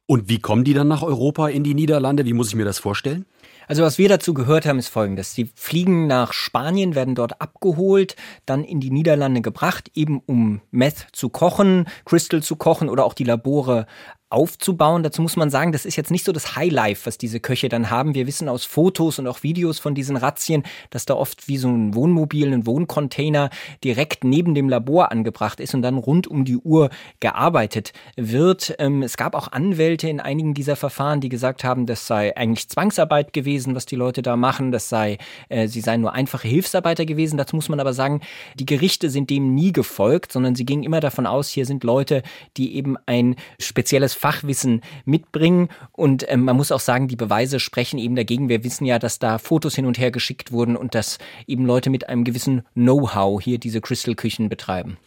Und 0.07 0.29
wie 0.29 0.39
kommen 0.39 0.65
die 0.65 0.73
dann 0.73 0.89
nach 0.89 1.03
Europa 1.03 1.49
in 1.49 1.65
die 1.65 1.75
Niederlande? 1.75 2.25
Wie 2.25 2.33
muss 2.33 2.49
ich 2.49 2.55
mir 2.55 2.65
das 2.65 2.79
vorstellen? 2.79 3.27
Also 3.69 3.83
was 3.83 3.99
wir 3.99 4.09
dazu 4.09 4.33
gehört 4.33 4.65
haben, 4.65 4.79
ist 4.79 4.89
folgendes. 4.89 5.35
Sie 5.35 5.51
fliegen 5.55 6.07
nach 6.07 6.33
Spanien, 6.33 6.95
werden 6.95 7.15
dort 7.15 7.41
abgeholt, 7.43 8.17
dann 8.47 8.65
in 8.65 8.81
die 8.81 8.91
Niederlande 8.91 9.43
gebracht, 9.43 9.91
eben 9.95 10.23
um 10.25 10.63
Meth 10.71 11.09
zu 11.13 11.29
kochen, 11.29 11.87
Crystal 12.07 12.43
zu 12.43 12.57
kochen 12.57 12.89
oder 12.89 13.05
auch 13.05 13.13
die 13.13 13.25
Labore 13.25 13.87
aufzubauen. 14.31 15.03
Dazu 15.03 15.23
muss 15.23 15.37
man 15.37 15.49
sagen, 15.51 15.73
das 15.73 15.87
ist 15.87 15.97
jetzt 15.97 16.11
nicht 16.11 16.25
so 16.25 16.33
das 16.33 16.55
Highlife, 16.55 17.07
was 17.07 17.17
diese 17.17 17.41
Köche 17.41 17.69
dann 17.69 17.91
haben. 17.91 18.15
Wir 18.15 18.27
wissen 18.27 18.49
aus 18.49 18.65
Fotos 18.65 19.19
und 19.19 19.27
auch 19.27 19.43
Videos 19.43 19.79
von 19.79 19.95
diesen 19.95 20.17
Razzien, 20.17 20.65
dass 20.91 21.07
da 21.07 21.15
oft 21.15 21.49
wie 21.49 21.57
so 21.57 21.69
ein 21.69 21.95
Wohnmobil, 21.95 22.53
ein 22.53 22.67
Wohncontainer 22.67 23.49
direkt 23.83 24.25
neben 24.25 24.55
dem 24.55 24.69
Labor 24.69 25.11
angebracht 25.13 25.61
ist 25.61 25.75
und 25.75 25.83
dann 25.83 25.97
rund 25.97 26.27
um 26.27 26.45
die 26.45 26.59
Uhr 26.59 26.91
gearbeitet 27.21 27.93
wird. 28.17 28.75
Ähm, 28.79 29.03
es 29.03 29.17
gab 29.17 29.35
auch 29.35 29.51
Anwälte 29.53 30.09
in 30.09 30.21
einigen 30.21 30.53
dieser 30.53 30.77
Verfahren, 30.77 31.23
die 31.23 31.31
gesagt 31.31 31.65
haben, 31.65 31.87
das 31.87 32.07
sei 32.07 32.37
eigentlich 32.37 32.69
Zwangsarbeit 32.69 33.33
gewesen, 33.33 33.75
was 33.75 33.87
die 33.87 33.97
Leute 33.97 34.21
da 34.21 34.37
machen. 34.37 34.73
Das 34.73 34.91
sei, 34.91 35.17
äh, 35.49 35.69
sie 35.69 35.81
seien 35.81 36.03
nur 36.03 36.13
einfache 36.13 36.49
Hilfsarbeiter 36.49 37.07
gewesen. 37.07 37.39
Dazu 37.39 37.57
muss 37.57 37.71
man 37.71 37.81
aber 37.81 37.95
sagen, 37.95 38.21
die 38.59 38.67
Gerichte 38.67 39.09
sind 39.09 39.31
dem 39.31 39.55
nie 39.55 39.73
gefolgt, 39.73 40.33
sondern 40.33 40.55
sie 40.55 40.67
gingen 40.67 40.83
immer 40.83 41.01
davon 41.01 41.27
aus, 41.27 41.49
hier 41.49 41.65
sind 41.65 41.83
Leute, 41.83 42.23
die 42.59 42.77
eben 42.77 42.97
ein 43.07 43.37
spezielles 43.59 44.18
Fachwissen 44.19 44.83
mitbringen. 45.05 45.69
Und 45.93 46.25
ähm, 46.29 46.45
man 46.45 46.57
muss 46.57 46.73
auch 46.73 46.81
sagen, 46.81 47.09
die 47.09 47.17
Beweise 47.17 47.61
sprechen 47.61 47.99
eben 47.99 48.17
dagegen. 48.17 48.49
Wir 48.49 48.65
wissen 48.65 48.85
ja, 48.85 48.99
dass 48.99 49.19
da 49.19 49.39
Fotos 49.39 49.75
hin 49.75 49.87
und 49.87 49.99
her 49.99 50.11
geschickt 50.11 50.53
wurden 50.53 50.77
und 50.77 50.95
dass 50.95 51.19
eben 51.47 51.65
Leute 51.65 51.91
mit 51.91 52.09
einem 52.09 52.25
gewissen 52.25 52.63
Know-how 52.75 53.41
hier 53.41 53.59
diese 53.59 53.81
Crystal-Küchen 53.81 54.49
betreiben. 54.49 54.99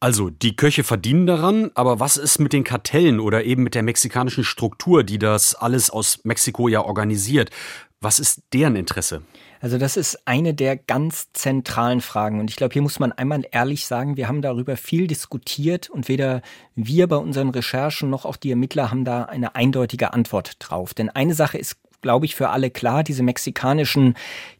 Also, 0.00 0.30
die 0.30 0.56
Köche 0.56 0.82
verdienen 0.82 1.26
daran, 1.26 1.70
aber 1.74 2.00
was 2.00 2.16
ist 2.16 2.40
mit 2.40 2.52
den 2.52 2.64
Kartellen 2.64 3.20
oder 3.20 3.44
eben 3.44 3.62
mit 3.62 3.76
der 3.76 3.84
mexikanischen 3.84 4.42
Struktur, 4.42 5.04
die 5.04 5.18
das 5.18 5.54
alles 5.54 5.90
aus 5.90 6.24
Mexiko 6.24 6.66
ja 6.66 6.84
organisiert? 6.84 7.50
Was 8.00 8.18
ist 8.18 8.42
deren 8.52 8.74
Interesse? 8.74 9.22
Also 9.62 9.78
das 9.78 9.96
ist 9.96 10.26
eine 10.26 10.54
der 10.54 10.76
ganz 10.76 11.32
zentralen 11.34 12.00
Fragen. 12.00 12.40
Und 12.40 12.50
ich 12.50 12.56
glaube, 12.56 12.72
hier 12.72 12.82
muss 12.82 12.98
man 12.98 13.12
einmal 13.12 13.44
ehrlich 13.52 13.86
sagen, 13.86 14.16
wir 14.16 14.26
haben 14.26 14.42
darüber 14.42 14.76
viel 14.76 15.06
diskutiert 15.06 15.88
und 15.88 16.08
weder 16.08 16.42
wir 16.74 17.06
bei 17.06 17.16
unseren 17.16 17.48
Recherchen 17.48 18.10
noch 18.10 18.24
auch 18.24 18.36
die 18.36 18.50
Ermittler 18.50 18.90
haben 18.90 19.04
da 19.04 19.22
eine 19.22 19.54
eindeutige 19.54 20.12
Antwort 20.12 20.56
drauf. 20.58 20.94
Denn 20.94 21.10
eine 21.10 21.34
Sache 21.34 21.58
ist 21.58 21.76
glaube 22.02 22.26
ich, 22.26 22.34
für 22.34 22.48
alle 22.50 22.68
klar. 22.68 23.04
Diese 23.04 23.22
mexikanischen 23.22 24.14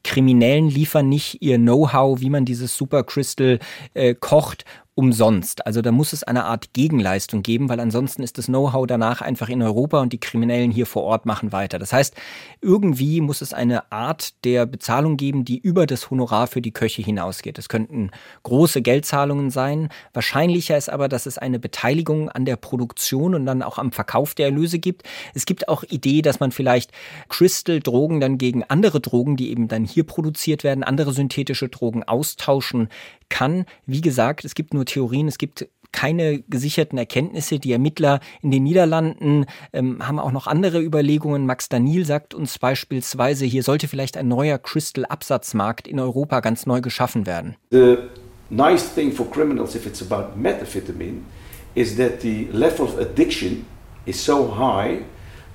Kriminellen 0.04 0.68
liefern 0.68 1.08
nicht 1.08 1.42
ihr 1.42 1.58
Know-how, 1.58 2.20
wie 2.20 2.30
man 2.30 2.44
dieses 2.44 2.76
Super 2.76 3.02
Crystal 3.02 3.58
äh, 3.94 4.14
kocht 4.14 4.64
umsonst. 4.94 5.66
Also 5.66 5.80
da 5.80 5.90
muss 5.90 6.12
es 6.12 6.22
eine 6.22 6.44
Art 6.44 6.74
Gegenleistung 6.74 7.42
geben, 7.42 7.70
weil 7.70 7.80
ansonsten 7.80 8.22
ist 8.22 8.36
das 8.36 8.46
Know-how 8.46 8.86
danach 8.86 9.22
einfach 9.22 9.48
in 9.48 9.62
Europa 9.62 10.00
und 10.02 10.12
die 10.12 10.20
Kriminellen 10.20 10.70
hier 10.70 10.84
vor 10.84 11.04
Ort 11.04 11.24
machen 11.24 11.50
weiter. 11.50 11.78
Das 11.78 11.94
heißt, 11.94 12.14
irgendwie 12.60 13.22
muss 13.22 13.40
es 13.40 13.54
eine 13.54 13.90
Art 13.90 14.34
der 14.44 14.66
Bezahlung 14.66 15.16
geben, 15.16 15.46
die 15.46 15.58
über 15.58 15.86
das 15.86 16.10
Honorar 16.10 16.46
für 16.46 16.60
die 16.60 16.72
Köche 16.72 17.00
hinausgeht. 17.00 17.58
Es 17.58 17.70
könnten 17.70 18.10
große 18.42 18.82
Geldzahlungen 18.82 19.50
sein. 19.50 19.88
Wahrscheinlicher 20.12 20.76
ist 20.76 20.90
aber, 20.90 21.08
dass 21.08 21.24
es 21.24 21.38
eine 21.38 21.58
Beteiligung 21.58 22.28
an 22.28 22.44
der 22.44 22.56
Produktion 22.56 23.34
und 23.34 23.46
dann 23.46 23.62
auch 23.62 23.78
am 23.78 23.92
Verkauf 23.92 24.34
der 24.34 24.46
Erlöse 24.46 24.78
gibt. 24.78 25.04
Es 25.32 25.46
gibt 25.46 25.68
auch 25.68 25.84
Idee, 25.84 26.20
dass 26.20 26.38
man 26.38 26.52
vielleicht 26.52 26.92
Crystal-Drogen 27.30 28.20
dann 28.20 28.36
gegen 28.36 28.62
andere 28.64 29.00
Drogen, 29.00 29.38
die 29.38 29.50
eben 29.50 29.68
dann 29.68 29.86
hier 29.86 30.04
produziert 30.04 30.64
werden, 30.64 30.84
andere 30.84 31.14
synthetische 31.14 31.70
Drogen 31.70 32.02
austauschen 32.02 32.90
kann. 33.32 33.64
Wie 33.86 34.02
gesagt, 34.02 34.44
es 34.44 34.54
gibt 34.54 34.74
nur 34.74 34.84
Theorien, 34.84 35.26
es 35.26 35.38
gibt 35.38 35.66
keine 35.90 36.42
gesicherten 36.42 36.98
Erkenntnisse. 36.98 37.58
Die 37.58 37.72
Ermittler 37.72 38.20
in 38.42 38.50
den 38.50 38.62
Niederlanden 38.62 39.46
ähm, 39.72 40.06
haben 40.06 40.18
auch 40.18 40.32
noch 40.32 40.46
andere 40.46 40.80
Überlegungen. 40.80 41.46
Max 41.46 41.68
Daniel 41.68 42.04
sagt 42.04 42.34
uns 42.34 42.58
beispielsweise, 42.58 43.44
hier 43.44 43.62
sollte 43.62 43.88
vielleicht 43.88 44.16
ein 44.16 44.28
neuer 44.28 44.58
Crystal-Absatzmarkt 44.58 45.88
in 45.88 45.98
Europa 45.98 46.40
ganz 46.40 46.66
neu 46.66 46.80
geschaffen 46.80 47.26
werden. 47.26 47.56
The 47.70 47.98
nice 48.50 48.94
thing 48.94 49.12
for 49.12 49.30
criminals 49.30 49.74
if 49.74 49.86
it's 49.86 50.02
about 50.02 50.38
methamphetamine 50.38 51.22
is 51.74 51.96
that 51.96 52.20
the 52.20 52.48
level 52.52 52.86
of 52.86 52.98
addiction 52.98 53.64
is 54.06 54.22
so 54.22 54.54
high 54.56 55.04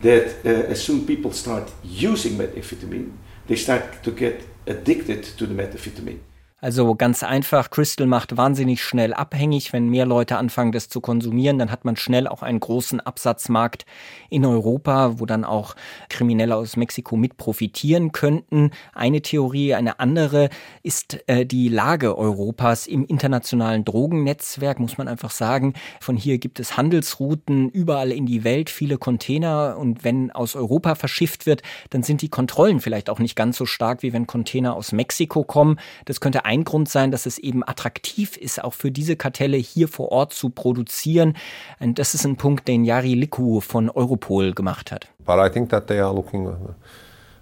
that 0.01 0.45
uh, 0.45 0.71
as 0.71 0.83
soon 0.83 1.05
people 1.05 1.31
start 1.31 1.71
using 1.83 2.37
methamphetamine, 2.37 3.11
they 3.47 3.57
start 3.57 4.03
to 4.03 4.11
get 4.11 4.41
addicted 4.67 5.23
to 5.37 5.45
the 5.45 5.53
methamphetamine. 5.53 6.19
Also 6.59 6.95
ganz 6.95 7.21
einfach, 7.21 7.69
Crystal 7.69 8.07
macht 8.07 8.35
wahnsinnig 8.35 8.81
schnell 8.81 9.13
abhängig. 9.13 9.73
Wenn 9.73 9.89
mehr 9.89 10.07
Leute 10.07 10.37
anfangen, 10.37 10.71
das 10.71 10.89
zu 10.89 11.01
konsumieren, 11.01 11.59
dann 11.59 11.69
hat 11.69 11.85
man 11.85 11.95
schnell 11.97 12.27
auch 12.27 12.41
einen 12.41 12.59
großen 12.59 12.99
Absatzmarkt 12.99 13.85
in 14.31 14.43
Europa, 14.43 15.19
wo 15.19 15.27
dann 15.27 15.45
auch 15.45 15.75
Kriminelle 16.09 16.55
aus 16.55 16.75
Mexiko 16.75 17.15
mit 17.15 17.37
profitieren 17.37 18.11
könnten. 18.11 18.71
Eine 18.95 19.21
Theorie, 19.21 19.75
eine 19.75 19.99
andere 19.99 20.49
ist 20.81 21.19
äh, 21.27 21.45
die 21.45 21.69
Lage 21.69 22.17
Europas 22.17 22.87
im 22.87 23.05
internationalen 23.05 23.85
Drogennetzwerk, 23.85 24.79
muss 24.79 24.97
man 24.97 25.07
einfach 25.07 25.29
sagen. 25.29 25.75
Von 26.01 26.17
hier 26.17 26.39
gibt 26.39 26.59
es 26.59 26.75
Handelsrouten 26.75 27.69
überall 27.69 28.11
in 28.11 28.25
die 28.25 28.43
Welt, 28.43 28.71
viele 28.71 28.97
Container 28.97 29.77
und 29.77 30.03
wenn 30.03 30.31
aus 30.31 30.55
Europa 30.55 30.95
verschifft 30.95 31.45
wird, 31.45 31.61
dann 31.91 32.01
sind 32.01 32.23
die 32.23 32.29
Kontrollen 32.29 32.79
vielleicht 32.79 33.11
auch 33.11 33.19
nicht 33.19 33.35
ganz 33.35 33.57
so 33.57 33.67
stark, 33.67 34.01
wie 34.01 34.11
wenn 34.11 34.25
Container 34.25 34.75
aus 34.75 34.91
Mexiko 34.91 35.43
kommen. 35.43 35.77
Das 36.05 36.19
könnte 36.19 36.46
ein 36.47 36.63
Grund 36.63 36.87
sein, 36.87 37.11
dass 37.11 37.25
es 37.25 37.37
eben 37.37 37.61
attraktiv 37.61 38.37
ist, 38.37 38.63
auch 38.63 38.73
für 38.73 38.89
diese 38.89 39.17
Kartelle 39.17 39.57
hier 39.57 39.89
vor 39.89 40.13
Ort 40.13 40.33
zu 40.33 40.49
produzieren. 40.49 41.35
Und 41.79 41.99
das 41.99 42.13
ist 42.13 42.25
ein 42.25 42.37
Punkt, 42.37 42.67
den 42.69 42.85
Jari 42.85 43.15
Liku 43.15 43.59
von 43.59 43.89
Europol 43.89 44.53
gemacht 44.53 44.91
hat. 44.91 45.07
But 45.25 45.35
I 45.45 45.49
think 45.51 45.69
that 45.69 45.87
they 45.87 45.99
are 45.99 46.15
looking, 46.15 46.47
uh, 46.47 46.55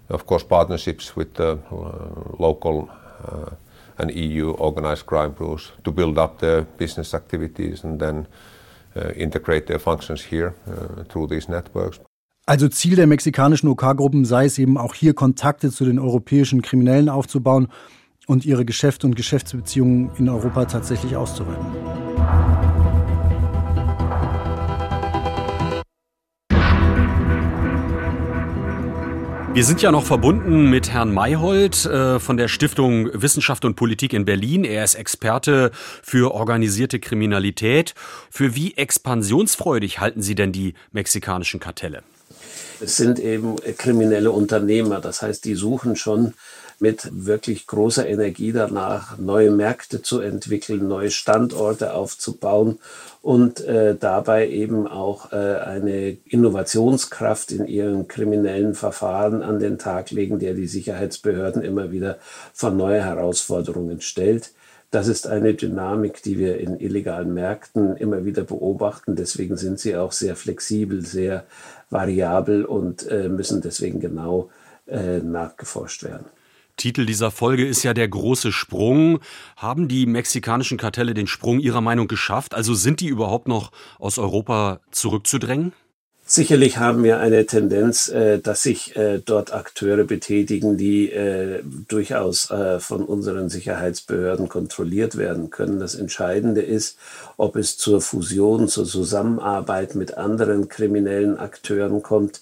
of 0.08 0.26
course, 0.26 0.44
partnerships 0.44 1.16
with 1.16 1.28
the 1.36 1.56
uh, 1.70 2.36
local 2.36 2.88
uh, 3.22 3.52
and 3.98 4.10
EU 4.10 4.50
organized 4.58 5.06
crime 5.06 5.32
groups 5.32 5.72
to 5.84 5.92
build 5.92 6.18
up 6.18 6.40
their 6.40 6.66
business 6.76 7.14
activities 7.14 7.84
and 7.84 8.00
then 8.00 8.26
uh, 8.96 9.12
integrate 9.16 9.66
their 9.66 9.78
functions 9.78 10.20
here 10.32 10.54
uh, 10.66 11.04
through 11.04 11.28
these 11.28 11.48
networks. 11.48 12.00
Also 12.48 12.68
Ziel 12.68 12.94
der 12.94 13.08
mexikanischen 13.08 13.68
OK-Gruppen 13.68 14.24
sei 14.24 14.44
es 14.44 14.58
eben 14.58 14.78
auch 14.78 14.94
hier 14.94 15.14
Kontakte 15.14 15.70
zu 15.70 15.84
den 15.84 15.98
europäischen 15.98 16.62
Kriminellen 16.62 17.08
aufzubauen 17.08 17.68
und 18.26 18.44
ihre 18.44 18.64
Geschäfte 18.64 19.06
und 19.06 19.14
Geschäftsbeziehungen 19.14 20.10
in 20.18 20.28
Europa 20.28 20.66
tatsächlich 20.66 21.16
auszuweiten. 21.16 21.66
Wir 29.56 29.64
sind 29.64 29.80
ja 29.80 29.90
noch 29.90 30.04
verbunden 30.04 30.68
mit 30.68 30.90
Herrn 30.90 31.14
Mayhold 31.14 31.86
äh, 31.86 32.20
von 32.20 32.36
der 32.36 32.48
Stiftung 32.48 33.08
Wissenschaft 33.14 33.64
und 33.64 33.74
Politik 33.74 34.12
in 34.12 34.26
Berlin. 34.26 34.64
Er 34.64 34.84
ist 34.84 34.96
Experte 34.96 35.70
für 36.02 36.34
organisierte 36.34 37.00
Kriminalität. 37.00 37.94
Für 38.30 38.54
wie 38.54 38.76
expansionsfreudig 38.76 39.98
halten 39.98 40.20
Sie 40.20 40.34
denn 40.34 40.52
die 40.52 40.74
mexikanischen 40.92 41.58
Kartelle? 41.58 42.02
Es 42.80 42.98
sind 42.98 43.18
eben 43.18 43.56
kriminelle 43.78 44.30
Unternehmer. 44.30 45.00
Das 45.00 45.22
heißt, 45.22 45.46
die 45.46 45.54
suchen 45.54 45.96
schon 45.96 46.34
mit 46.78 47.08
wirklich 47.12 47.66
großer 47.66 48.06
Energie 48.06 48.52
danach, 48.52 49.18
neue 49.18 49.50
Märkte 49.50 50.02
zu 50.02 50.20
entwickeln, 50.20 50.86
neue 50.88 51.10
Standorte 51.10 51.94
aufzubauen 51.94 52.78
und 53.22 53.60
äh, 53.60 53.96
dabei 53.98 54.48
eben 54.48 54.86
auch 54.86 55.32
äh, 55.32 55.36
eine 55.36 56.16
Innovationskraft 56.26 57.52
in 57.52 57.66
ihren 57.66 58.08
kriminellen 58.08 58.74
Verfahren 58.74 59.42
an 59.42 59.58
den 59.58 59.78
Tag 59.78 60.10
legen, 60.10 60.38
der 60.38 60.54
die 60.54 60.66
Sicherheitsbehörden 60.66 61.62
immer 61.62 61.90
wieder 61.90 62.18
vor 62.52 62.70
neue 62.70 63.02
Herausforderungen 63.02 64.00
stellt. 64.00 64.52
Das 64.90 65.08
ist 65.08 65.26
eine 65.26 65.54
Dynamik, 65.54 66.22
die 66.22 66.38
wir 66.38 66.58
in 66.60 66.78
illegalen 66.78 67.34
Märkten 67.34 67.96
immer 67.96 68.24
wieder 68.24 68.44
beobachten. 68.44 69.16
Deswegen 69.16 69.56
sind 69.56 69.80
sie 69.80 69.96
auch 69.96 70.12
sehr 70.12 70.36
flexibel, 70.36 71.04
sehr 71.04 71.44
variabel 71.90 72.64
und 72.64 73.06
äh, 73.08 73.28
müssen 73.28 73.60
deswegen 73.60 74.00
genau 74.00 74.50
äh, 74.86 75.18
nachgeforscht 75.18 76.04
werden. 76.04 76.26
Titel 76.76 77.06
dieser 77.06 77.30
Folge 77.30 77.66
ist 77.66 77.82
ja 77.82 77.94
der 77.94 78.08
große 78.08 78.52
Sprung. 78.52 79.20
Haben 79.56 79.88
die 79.88 80.06
mexikanischen 80.06 80.78
Kartelle 80.78 81.14
den 81.14 81.26
Sprung 81.26 81.58
Ihrer 81.60 81.80
Meinung 81.80 82.08
geschafft? 82.08 82.54
Also 82.54 82.74
sind 82.74 83.00
die 83.00 83.08
überhaupt 83.08 83.48
noch 83.48 83.72
aus 83.98 84.18
Europa 84.18 84.80
zurückzudrängen? 84.90 85.72
Sicherlich 86.28 86.78
haben 86.78 87.04
wir 87.04 87.20
eine 87.20 87.46
Tendenz, 87.46 88.08
äh, 88.08 88.40
dass 88.40 88.64
sich 88.64 88.96
äh, 88.96 89.20
dort 89.24 89.54
Akteure 89.54 90.02
betätigen, 90.02 90.76
die 90.76 91.12
äh, 91.12 91.62
durchaus 91.86 92.52
von 92.78 93.04
unseren 93.04 93.48
Sicherheitsbehörden 93.48 94.48
kontrolliert 94.48 95.16
werden 95.16 95.50
können. 95.50 95.78
Das 95.78 95.94
Entscheidende 95.94 96.62
ist, 96.62 96.98
ob 97.36 97.54
es 97.54 97.78
zur 97.78 98.00
Fusion, 98.00 98.66
zur 98.66 98.86
Zusammenarbeit 98.86 99.94
mit 99.94 100.16
anderen 100.16 100.68
kriminellen 100.68 101.38
Akteuren 101.38 102.02
kommt. 102.02 102.40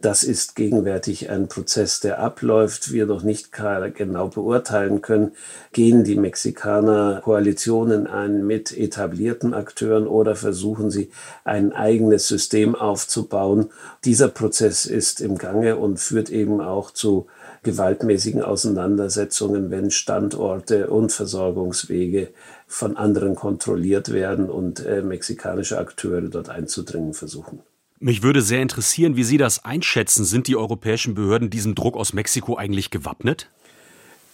Das 0.00 0.22
ist 0.22 0.56
gegenwärtig 0.56 1.30
ein 1.30 1.48
Prozess, 1.48 2.00
der 2.00 2.18
abläuft, 2.18 2.92
wir 2.92 3.06
noch 3.06 3.22
nicht 3.22 3.50
genau 3.50 4.28
beurteilen 4.28 5.00
können. 5.00 5.32
Gehen 5.72 6.04
die 6.04 6.16
Mexikaner 6.16 7.22
Koalitionen 7.24 8.06
ein 8.06 8.46
mit 8.46 8.76
etablierten 8.76 9.54
Akteuren 9.54 10.06
oder 10.06 10.36
versuchen 10.36 10.90
sie 10.90 11.10
ein 11.44 11.72
eigenes 11.72 12.28
System 12.28 12.74
aufzubauen? 12.74 13.70
Dieser 14.04 14.28
Prozess 14.28 14.84
ist 14.84 15.22
im 15.22 15.38
Gange 15.38 15.76
und 15.76 15.98
führt 15.98 16.28
eben 16.28 16.60
auch 16.60 16.90
zu 16.90 17.26
gewaltmäßigen 17.62 18.42
Auseinandersetzungen, 18.42 19.70
wenn 19.70 19.90
Standorte 19.90 20.90
und 20.90 21.10
Versorgungswege 21.10 22.28
von 22.66 22.96
anderen 22.98 23.34
kontrolliert 23.34 24.12
werden 24.12 24.50
und 24.50 24.84
äh, 24.84 25.00
mexikanische 25.00 25.78
Akteure 25.78 26.22
dort 26.22 26.50
einzudringen 26.50 27.14
versuchen. 27.14 27.60
Mich 27.98 28.22
würde 28.22 28.42
sehr 28.42 28.60
interessieren, 28.60 29.16
wie 29.16 29.24
Sie 29.24 29.38
das 29.38 29.64
einschätzen. 29.64 30.24
Sind 30.24 30.48
die 30.48 30.56
europäischen 30.56 31.14
Behörden 31.14 31.48
diesem 31.48 31.74
Druck 31.74 31.96
aus 31.96 32.12
Mexiko 32.12 32.56
eigentlich 32.56 32.90
gewappnet? 32.90 33.48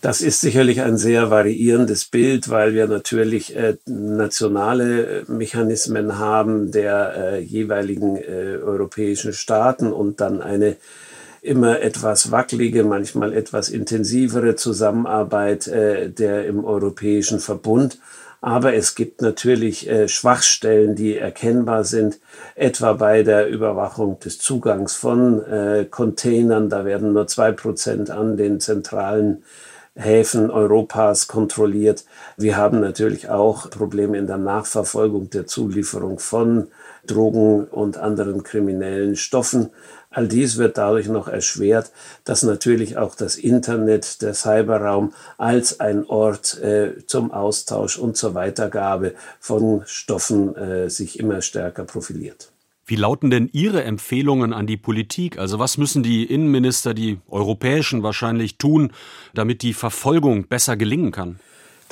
Das 0.01 0.21
ist 0.21 0.41
sicherlich 0.41 0.81
ein 0.81 0.97
sehr 0.97 1.31
variierendes 1.31 2.07
Bild, 2.07 2.49
weil 2.49 2.75
wir 2.75 2.89
natürlich 2.89 3.55
äh, 3.55 3.77
nationale 3.87 5.21
äh, 5.21 5.25
Mechanismen 5.31 6.19
haben 6.19 6.73
der 6.73 7.15
äh, 7.17 7.39
jeweiligen 7.39 8.17
äh, 8.17 8.59
europäischen 8.61 9.33
Staaten 9.33 9.93
und 9.93 10.21
dann 10.21 10.43
eine 10.43 10.77
immer 11.41 11.81
etwas 11.81 12.33
wackelige, 12.33 12.83
manchmal 12.83 13.33
etwas 13.33 13.69
intensivere 13.69 14.57
Zusammenarbeit 14.57 15.69
äh, 15.69 16.11
der 16.11 16.47
im 16.47 16.65
Europäischen 16.65 17.39
Verbund. 17.39 17.99
Aber 18.45 18.75
es 18.75 18.97
gibt 18.97 19.23
natürlich 19.23 19.89
äh, 19.89 20.09
Schwachstellen, 20.09 20.97
die 20.97 21.17
erkennbar 21.17 21.85
sind, 21.85 22.19
etwa 22.57 22.93
bei 22.95 23.23
der 23.23 23.49
Überwachung 23.49 24.19
des 24.19 24.41
Zugangs 24.41 24.97
von 24.97 25.45
äh, 25.45 25.87
Containern. 25.89 26.69
Da 26.69 26.85
werden 26.85 27.13
nur 27.13 27.29
zwei 27.29 27.53
Prozent 27.53 28.11
an 28.11 28.37
den 28.37 28.59
zentralen 28.59 29.45
Häfen 29.95 30.51
Europas 30.51 31.29
kontrolliert. 31.29 32.05
Wir 32.37 32.57
haben 32.57 32.81
natürlich 32.81 33.29
auch 33.29 33.71
Probleme 33.71 34.19
in 34.19 34.27
der 34.27 34.39
Nachverfolgung 34.39 35.31
der 35.31 35.47
Zulieferung 35.47 36.19
von 36.19 36.67
Drogen 37.07 37.67
und 37.67 37.97
anderen 37.97 38.43
kriminellen 38.43 39.15
Stoffen. 39.15 39.71
All 40.13 40.29
dies 40.29 40.59
wird 40.59 40.79
dadurch 40.79 41.09
noch 41.09 41.27
erschwert, 41.27 41.91
dass 42.25 42.43
natürlich 42.43 42.99
auch 42.99 43.15
das 43.15 43.37
Internet, 43.37 44.21
der 44.23 44.35
Cyberraum 44.35 45.15
als 45.39 45.81
ein 45.81 46.05
Ort 46.07 46.61
äh, 46.61 47.05
zum 47.07 47.33
Austausch 47.33 47.99
und 47.99 48.17
zur 48.17 48.35
Weitergabe 48.35 49.15
von 49.41 49.83
Stoffen 49.87 50.55
äh, 50.55 50.91
sich 50.91 51.19
immer 51.19 51.41
stärker 51.41 51.85
profiliert. 51.85 52.53
Wie 52.85 52.97
lauten 52.97 53.31
denn 53.31 53.49
Ihre 53.53 53.85
Empfehlungen 53.85 54.53
an 54.53 54.67
die 54.67 54.77
Politik? 54.77 55.39
Also 55.39 55.59
was 55.59 55.79
müssen 55.79 56.03
die 56.03 56.25
Innenminister, 56.25 56.95
die 56.95 57.21
europäischen 57.29 58.03
wahrscheinlich 58.03 58.59
tun, 58.59 58.93
damit 59.35 59.63
die 59.63 59.73
Verfolgung 59.73 60.47
besser 60.49 60.77
gelingen 60.77 61.13
kann? 61.13 61.39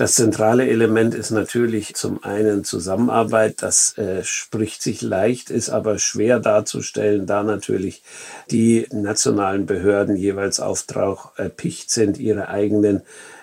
Das 0.00 0.14
zentrale 0.14 0.66
Element 0.66 1.14
ist 1.14 1.30
natürlich 1.30 1.94
zum 1.94 2.24
einen 2.24 2.64
Zusammenarbeit. 2.64 3.56
Das 3.60 3.98
äh, 3.98 4.24
spricht 4.24 4.80
sich 4.80 5.02
leicht, 5.02 5.50
ist 5.50 5.68
aber 5.68 5.98
schwer 5.98 6.40
darzustellen, 6.40 7.26
da 7.26 7.42
natürlich 7.42 8.02
die 8.50 8.86
nationalen 8.92 9.66
Behörden 9.66 10.16
jeweils 10.16 10.58
auf 10.58 10.84
Trauch 10.84 11.36
erpicht 11.36 11.90
sind, 11.90 12.16
ihre 12.16 12.48
eigenen 12.48 13.02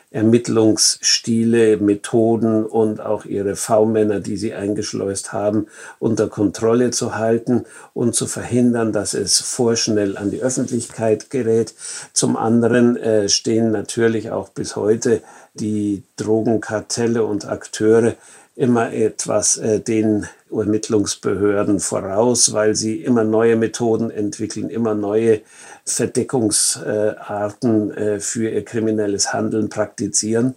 Ermittlungsstile, 0.09 1.77
Methoden 1.77 2.65
und 2.65 3.01
auch 3.01 3.25
ihre 3.25 3.57
V-Männer, 3.57 4.21
die 4.21 4.37
sie 4.37 4.53
eingeschleust 4.53 5.33
haben, 5.33 5.67
unter 5.99 6.27
Kontrolle 6.27 6.91
zu 6.91 7.15
halten 7.15 7.65
und 7.93 8.15
zu 8.15 8.25
verhindern, 8.25 8.93
dass 8.93 9.13
es 9.13 9.39
vorschnell 9.39 10.17
an 10.17 10.31
die 10.31 10.41
Öffentlichkeit 10.41 11.29
gerät. 11.29 11.73
Zum 12.13 12.37
anderen 12.37 12.95
äh, 12.95 13.27
stehen 13.27 13.71
natürlich 13.71 14.31
auch 14.31 14.49
bis 14.49 14.77
heute 14.77 15.21
die 15.55 16.03
Drogenkartelle 16.15 17.25
und 17.25 17.45
Akteure 17.45 18.15
immer 18.55 18.91
etwas 18.91 19.57
äh, 19.57 19.79
den 19.79 20.25
Ermittlungsbehörden 20.51 21.79
voraus, 21.79 22.53
weil 22.53 22.75
sie 22.75 23.03
immer 23.03 23.23
neue 23.23 23.55
Methoden 23.55 24.09
entwickeln, 24.09 24.69
immer 24.69 24.95
neue 24.95 25.41
Verdeckungsarten 25.87 27.91
äh, 27.91 28.19
für 28.19 28.49
ihr 28.49 28.65
kriminelles 28.65 29.31
Handeln 29.33 29.69
praktizieren. 29.69 30.55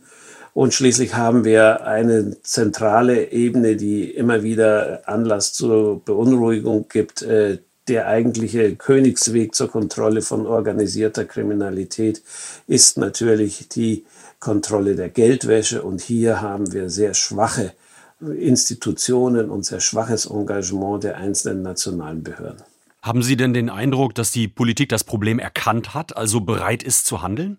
Und 0.53 0.75
schließlich 0.75 1.15
haben 1.15 1.45
wir 1.45 1.87
eine 1.87 2.37
zentrale 2.43 3.31
Ebene, 3.31 3.77
die 3.77 4.11
immer 4.11 4.43
wieder 4.43 5.03
Anlass 5.07 5.53
zur 5.53 6.05
Beunruhigung 6.05 6.89
gibt. 6.89 7.23
Äh, 7.23 7.59
der 7.89 8.09
eigentliche 8.09 8.77
Königsweg 8.77 9.55
zur 9.55 9.71
Kontrolle 9.71 10.21
von 10.23 10.47
organisierter 10.47 11.25
Kriminalität 11.25 12.23
ist 12.67 12.99
natürlich 12.99 13.69
die 13.69 14.05
Kontrolle 14.39 14.97
der 14.97 15.09
Geldwäsche. 15.09 15.83
Und 15.83 16.01
hier 16.01 16.41
haben 16.41 16.73
wir 16.73 16.91
sehr 16.91 17.15
schwache 17.15 17.73
Institutionen 18.21 19.51
und 19.51 19.65
sehr 19.65 19.81
schwaches 19.81 20.27
Engagement 20.27 21.05
der 21.05 21.17
einzelnen 21.17 21.63
nationalen 21.63 22.23
Behörden. 22.23 22.70
Haben 23.03 23.23
Sie 23.23 23.37
denn 23.37 23.55
den 23.55 23.71
Eindruck, 23.71 24.15
dass 24.15 24.31
die 24.31 24.47
Politik 24.47 24.91
das 24.91 25.05
Problem 25.05 25.39
erkannt 25.39 25.95
hat, 25.95 26.17
also 26.17 26.43
bereit 26.43 26.83
ist 26.83 27.07
zu 27.07 27.23
handeln? 27.23 27.59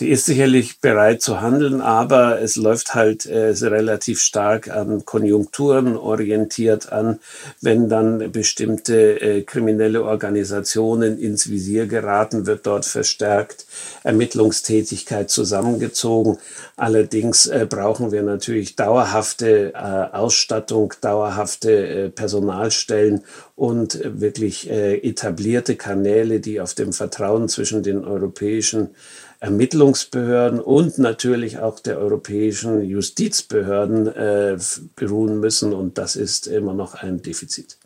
Sie 0.00 0.08
ist 0.08 0.24
sicherlich 0.24 0.80
bereit 0.80 1.20
zu 1.20 1.42
handeln, 1.42 1.82
aber 1.82 2.40
es 2.40 2.56
läuft 2.56 2.94
halt 2.94 3.26
äh, 3.26 3.50
relativ 3.50 4.22
stark 4.22 4.70
an 4.70 5.04
Konjunkturen 5.04 5.94
orientiert 5.94 6.90
an, 6.90 7.20
wenn 7.60 7.90
dann 7.90 8.32
bestimmte 8.32 9.20
äh, 9.20 9.42
kriminelle 9.42 10.02
Organisationen 10.02 11.18
ins 11.18 11.50
Visier 11.50 11.86
geraten, 11.86 12.46
wird 12.46 12.66
dort 12.66 12.86
verstärkt 12.86 13.66
Ermittlungstätigkeit 14.02 15.28
zusammengezogen. 15.28 16.38
Allerdings 16.78 17.46
äh, 17.46 17.66
brauchen 17.68 18.10
wir 18.10 18.22
natürlich 18.22 18.76
dauerhafte 18.76 19.74
äh, 19.74 20.16
Ausstattung, 20.16 20.94
dauerhafte 21.02 21.72
äh, 21.72 22.08
Personalstellen 22.08 23.20
und 23.54 24.00
wirklich 24.02 24.70
äh, 24.70 24.96
etablierte 24.96 25.76
Kanäle, 25.76 26.40
die 26.40 26.58
auf 26.58 26.72
dem 26.72 26.94
Vertrauen 26.94 27.50
zwischen 27.50 27.82
den 27.82 28.02
europäischen 28.02 28.94
Ermittlungsbehörden 29.40 30.60
und 30.60 30.98
natürlich 30.98 31.58
auch 31.58 31.80
der 31.80 31.98
europäischen 31.98 32.82
Justizbehörden 32.82 34.06
äh, 34.06 34.58
beruhen 34.96 35.40
müssen. 35.40 35.72
Und 35.72 35.96
das 35.96 36.14
ist 36.14 36.46
immer 36.46 36.74
noch 36.74 36.94
ein 36.94 37.22
Defizit. 37.22 37.78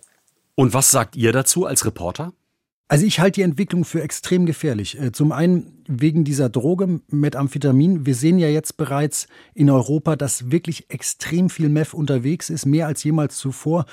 Und 0.56 0.74
was 0.74 0.90
sagt 0.90 1.16
ihr 1.16 1.32
dazu 1.32 1.64
als 1.64 1.86
Reporter? 1.86 2.32
Also 2.86 3.06
ich 3.06 3.18
halte 3.18 3.36
die 3.36 3.42
Entwicklung 3.42 3.84
für 3.84 4.02
extrem 4.02 4.46
gefährlich. 4.46 5.00
Äh, 5.00 5.12
zum 5.12 5.32
einen 5.32 5.84
wegen 5.86 6.24
dieser 6.24 6.48
Droge 6.48 7.00
Methamphetamin. 7.08 8.04
Wir 8.04 8.14
sehen 8.14 8.38
ja 8.38 8.48
jetzt 8.48 8.76
bereits 8.76 9.26
in 9.54 9.70
Europa, 9.70 10.16
dass 10.16 10.50
wirklich 10.50 10.90
extrem 10.90 11.50
viel 11.50 11.70
Meth 11.70 11.94
unterwegs 11.94 12.50
ist, 12.50 12.66
mehr 12.66 12.86
als 12.86 13.02
jemals 13.02 13.36
zuvor. 13.36 13.86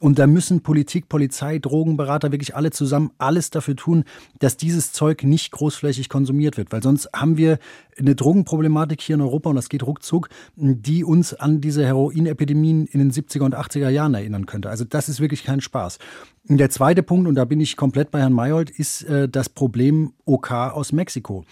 Und 0.00 0.18
da 0.18 0.26
müssen 0.26 0.62
Politik, 0.62 1.08
Polizei, 1.08 1.58
Drogenberater 1.58 2.30
wirklich 2.30 2.54
alle 2.54 2.70
zusammen 2.70 3.10
alles 3.18 3.50
dafür 3.50 3.74
tun, 3.74 4.04
dass 4.38 4.56
dieses 4.56 4.92
Zeug 4.92 5.24
nicht 5.24 5.50
großflächig 5.50 6.08
konsumiert 6.08 6.56
wird. 6.56 6.70
Weil 6.70 6.82
sonst 6.82 7.08
haben 7.12 7.36
wir 7.36 7.58
eine 7.98 8.14
Drogenproblematik 8.14 9.00
hier 9.00 9.14
in 9.14 9.20
Europa 9.20 9.50
und 9.50 9.56
das 9.56 9.68
geht 9.68 9.84
ruckzuck, 9.84 10.28
die 10.56 11.02
uns 11.04 11.34
an 11.34 11.60
diese 11.60 11.84
Heroinepidemien 11.84 12.86
in 12.86 13.00
den 13.00 13.10
70er 13.10 13.42
und 13.42 13.56
80er 13.56 13.88
Jahren 13.88 14.14
erinnern 14.14 14.46
könnte. 14.46 14.70
Also 14.70 14.84
das 14.84 15.08
ist 15.08 15.20
wirklich 15.20 15.44
kein 15.44 15.60
Spaß. 15.60 15.98
Der 16.44 16.70
zweite 16.70 17.02
Punkt, 17.02 17.28
und 17.28 17.34
da 17.34 17.44
bin 17.44 17.60
ich 17.60 17.76
komplett 17.76 18.10
bei 18.10 18.20
Herrn 18.20 18.32
Mayold, 18.32 18.70
ist 18.70 19.02
äh, 19.02 19.28
das 19.28 19.48
Problem 19.48 20.12
OK 20.24 20.52
aus 20.52 20.92
Mexiko. 20.92 21.44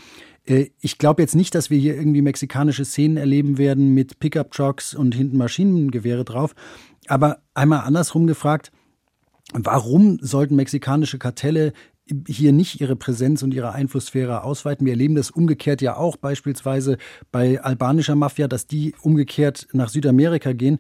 Äh, 0.47 0.71
ich 0.81 0.99
glaube 0.99 1.23
jetzt 1.23 1.35
nicht, 1.35 1.55
dass 1.55 1.71
wir 1.71 1.79
hier 1.79 1.97
irgendwie 1.97 2.23
mexikanische 2.23 2.85
Szenen 2.85 3.17
erleben 3.17 3.59
werden 3.59 3.93
mit 3.93 4.19
Pickup-Trucks 4.19 4.95
und 4.95 5.15
hinten 5.15 5.37
Maschinengewehre 5.37 6.25
drauf. 6.25 6.55
Aber 7.09 7.39
einmal 7.55 7.81
andersrum 7.81 8.27
gefragt, 8.27 8.73
warum 9.53 10.19
sollten 10.21 10.57
mexikanische 10.57 11.19
Kartelle 11.19 11.73
hier 12.29 12.53
nicht 12.53 12.81
ihre 12.81 12.95
Präsenz 12.95 13.43
und 13.43 13.53
ihre 13.53 13.73
Einflusssphäre 13.73 14.45
ausweiten. 14.45 14.87
Wir 14.87 14.93
erleben 14.93 15.17
das 15.17 15.31
umgekehrt 15.31 15.83
ja 15.83 15.97
auch 15.97 16.17
beispielsweise 16.17 16.99
bei 17.33 17.61
albanischer 17.61 18.15
Mafia, 18.15 18.47
dass 18.47 18.67
die 18.67 18.95
umgekehrt 19.03 19.67
nach 19.73 19.89
Südamerika 19.89 20.53
gehen. 20.53 20.79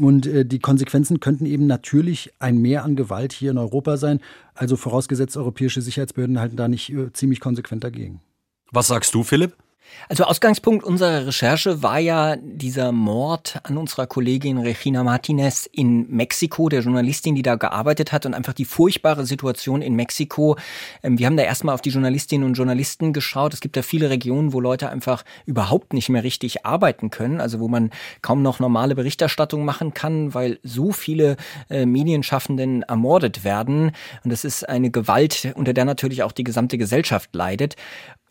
Und 0.00 0.26
äh, 0.26 0.44
die 0.44 0.58
Konsequenzen 0.58 1.20
könnten 1.20 1.46
eben 1.46 1.68
natürlich 1.68 2.32
ein 2.40 2.58
Mehr 2.58 2.84
an 2.84 2.96
Gewalt 2.96 3.32
hier 3.32 3.52
in 3.52 3.58
Europa 3.58 3.96
sein. 3.96 4.20
Also 4.54 4.76
vorausgesetzt, 4.76 5.36
europäische 5.36 5.80
Sicherheitsbehörden 5.80 6.40
halten 6.40 6.56
da 6.56 6.66
nicht 6.66 6.92
äh, 6.92 7.12
ziemlich 7.12 7.38
konsequent 7.38 7.84
dagegen. 7.84 8.20
Was 8.72 8.88
sagst 8.88 9.14
du, 9.14 9.22
Philipp? 9.22 9.56
Also 10.08 10.24
Ausgangspunkt 10.24 10.84
unserer 10.84 11.26
Recherche 11.26 11.82
war 11.82 11.98
ja 11.98 12.36
dieser 12.36 12.92
Mord 12.92 13.60
an 13.62 13.78
unserer 13.78 14.06
Kollegin 14.06 14.58
Regina 14.58 15.02
Martinez 15.02 15.68
in 15.72 16.08
Mexiko, 16.10 16.68
der 16.68 16.80
Journalistin, 16.80 17.34
die 17.34 17.42
da 17.42 17.54
gearbeitet 17.54 18.12
hat 18.12 18.26
und 18.26 18.34
einfach 18.34 18.52
die 18.52 18.64
furchtbare 18.64 19.24
Situation 19.24 19.82
in 19.82 19.94
Mexiko. 19.94 20.56
Ähm, 21.02 21.18
wir 21.18 21.26
haben 21.26 21.36
da 21.36 21.42
erstmal 21.42 21.74
auf 21.74 21.80
die 21.80 21.90
Journalistinnen 21.90 22.46
und 22.46 22.54
Journalisten 22.54 23.12
geschaut. 23.12 23.54
Es 23.54 23.60
gibt 23.60 23.76
da 23.76 23.82
viele 23.82 24.10
Regionen, 24.10 24.52
wo 24.52 24.60
Leute 24.60 24.90
einfach 24.90 25.24
überhaupt 25.46 25.94
nicht 25.94 26.08
mehr 26.08 26.22
richtig 26.22 26.66
arbeiten 26.66 27.10
können, 27.10 27.40
also 27.40 27.60
wo 27.60 27.68
man 27.68 27.90
kaum 28.20 28.42
noch 28.42 28.60
normale 28.60 28.94
Berichterstattung 28.94 29.64
machen 29.64 29.94
kann, 29.94 30.34
weil 30.34 30.58
so 30.62 30.92
viele 30.92 31.36
äh, 31.70 31.86
Medienschaffenden 31.86 32.82
ermordet 32.82 33.44
werden. 33.44 33.92
Und 34.22 34.30
das 34.30 34.44
ist 34.44 34.68
eine 34.68 34.90
Gewalt, 34.90 35.52
unter 35.54 35.72
der 35.72 35.84
natürlich 35.84 36.22
auch 36.22 36.32
die 36.32 36.44
gesamte 36.44 36.78
Gesellschaft 36.78 37.34
leidet. 37.34 37.76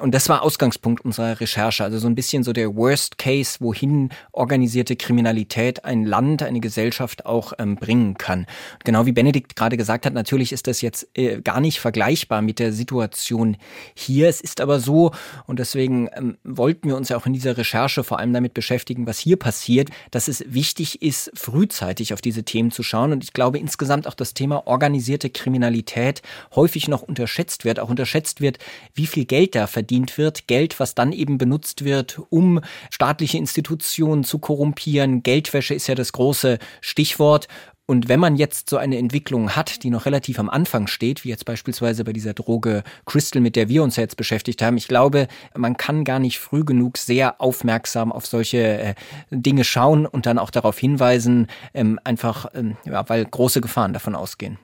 Und 0.04 0.14
das 0.14 0.28
war 0.28 0.42
Ausgangspunkt 0.42 1.06
unserer 1.06 1.40
Recherche, 1.40 1.82
also 1.82 1.98
so 1.98 2.08
ein 2.08 2.16
bisschen 2.16 2.44
so 2.44 2.52
der 2.52 2.76
Worst 2.76 3.18
Case, 3.18 3.56
wohin 3.62 4.10
organisierte 4.34 4.98
Kriminalität 4.98 5.86
ein 5.86 6.04
Land, 6.04 6.44
eine 6.44 6.60
Gesellschaft 6.60 7.26
auch 7.26 7.54
ähm, 7.58 7.78
bringen 7.78 8.18
kann. 8.18 8.46
Genau 8.84 9.06
wie 9.06 9.14
Benedikt 9.14 9.56
gerade 9.56 9.78
gesagt 9.78 10.06
hat, 10.06 10.12
natürlich 10.12 10.52
ist 10.52 10.68
das 10.68 10.82
jetzt 10.82 11.08
äh, 11.14 11.40
gar 11.40 11.62
nicht 11.62 11.80
vergleichbar 11.80 12.42
mit 12.42 12.60
der 12.60 12.74
Situation 12.74 13.56
hier. 13.94 14.28
Es 14.28 14.42
ist 14.42 14.60
aber 14.60 14.82
so, 14.82 15.12
und 15.48 15.60
deswegen 15.60 16.10
ähm, 16.18 16.38
wollten 16.44 16.90
wir 16.90 16.98
uns 16.98 17.08
ja 17.08 17.16
auch 17.16 17.26
in 17.26 17.32
dieser 17.32 17.56
Recherche 17.58 18.04
vor 18.04 18.20
allem 18.20 18.34
damit 18.34 18.54
beschäftigen, 18.54 19.08
was 19.08 19.20
hier 19.20 19.38
passiert, 19.38 19.88
dass 20.12 20.28
es 20.28 20.44
wichtig 20.46 21.02
ist, 21.02 21.32
frühzeitig 21.34 22.14
auf 22.14 22.20
diese 22.20 22.44
Themen 22.44 22.72
zu 22.72 22.84
schauen. 22.84 23.14
Und 23.14 23.24
ich 23.24 23.32
glaube 23.32 23.58
insgesamt 23.58 24.06
auch 24.10 24.16
das 24.16 24.34
Thema 24.34 24.68
organisierte 24.68 25.30
Kriminalität 25.30 26.22
häufig 26.54 26.90
noch 26.90 27.04
unterschätzt 27.04 27.64
wird, 27.64 27.80
auch 27.80 27.90
unterschätzt 27.90 28.42
wird, 28.42 28.58
wie 28.94 29.08
viel 29.08 29.24
Geld 29.24 29.56
da 29.56 29.66
verdient 29.66 29.93
verdient 29.94 30.18
wird, 30.18 30.48
Geld, 30.48 30.80
was 30.80 30.96
dann 30.96 31.12
eben 31.12 31.38
benutzt 31.38 31.86
wird, 31.86 32.20
um 32.30 32.62
staatliche 32.90 33.38
Institutionen 33.38 34.24
zu 34.24 34.40
korrumpieren. 34.40 35.22
Geldwäsche 35.22 35.76
ist 35.76 35.88
ja 35.88 35.94
das 35.94 36.14
große 36.14 36.58
Stichwort. 36.82 37.48
Und 37.86 38.08
wenn 38.08 38.20
man 38.20 38.38
jetzt 38.38 38.70
so 38.70 38.78
eine 38.78 38.98
Entwicklung 38.98 39.52
hat, 39.52 39.84
die 39.84 39.90
noch 39.90 40.06
relativ 40.06 40.40
am 40.40 40.50
Anfang 40.50 40.88
steht, 40.88 41.26
wie 41.26 41.30
jetzt 41.30 41.46
beispielsweise 41.46 42.04
bei 42.06 42.14
dieser 42.14 42.34
Droge 42.34 42.82
Crystal, 43.06 43.42
mit 43.42 43.56
der 43.56 43.68
wir 43.70 43.84
uns 43.84 43.98
jetzt 43.98 44.18
beschäftigt 44.18 44.62
haben, 44.62 44.78
ich 44.78 44.88
glaube, 44.88 45.28
man 45.56 45.76
kann 45.78 46.06
gar 46.06 46.20
nicht 46.20 46.40
früh 46.40 46.64
genug 46.64 46.98
sehr 46.98 47.40
aufmerksam 47.40 48.12
auf 48.12 48.26
solche 48.26 48.80
äh, 48.80 48.96
Dinge 49.30 49.64
schauen 49.64 50.06
und 50.08 50.26
dann 50.26 50.40
auch 50.40 50.50
darauf 50.50 50.80
hinweisen, 50.80 51.48
ähm, 51.74 52.00
einfach, 52.04 52.48
ähm, 52.56 52.78
weil 52.86 53.26
große 53.26 53.60
Gefahren 53.62 53.94
davon 53.94 54.16
ausgehen. 54.16 54.58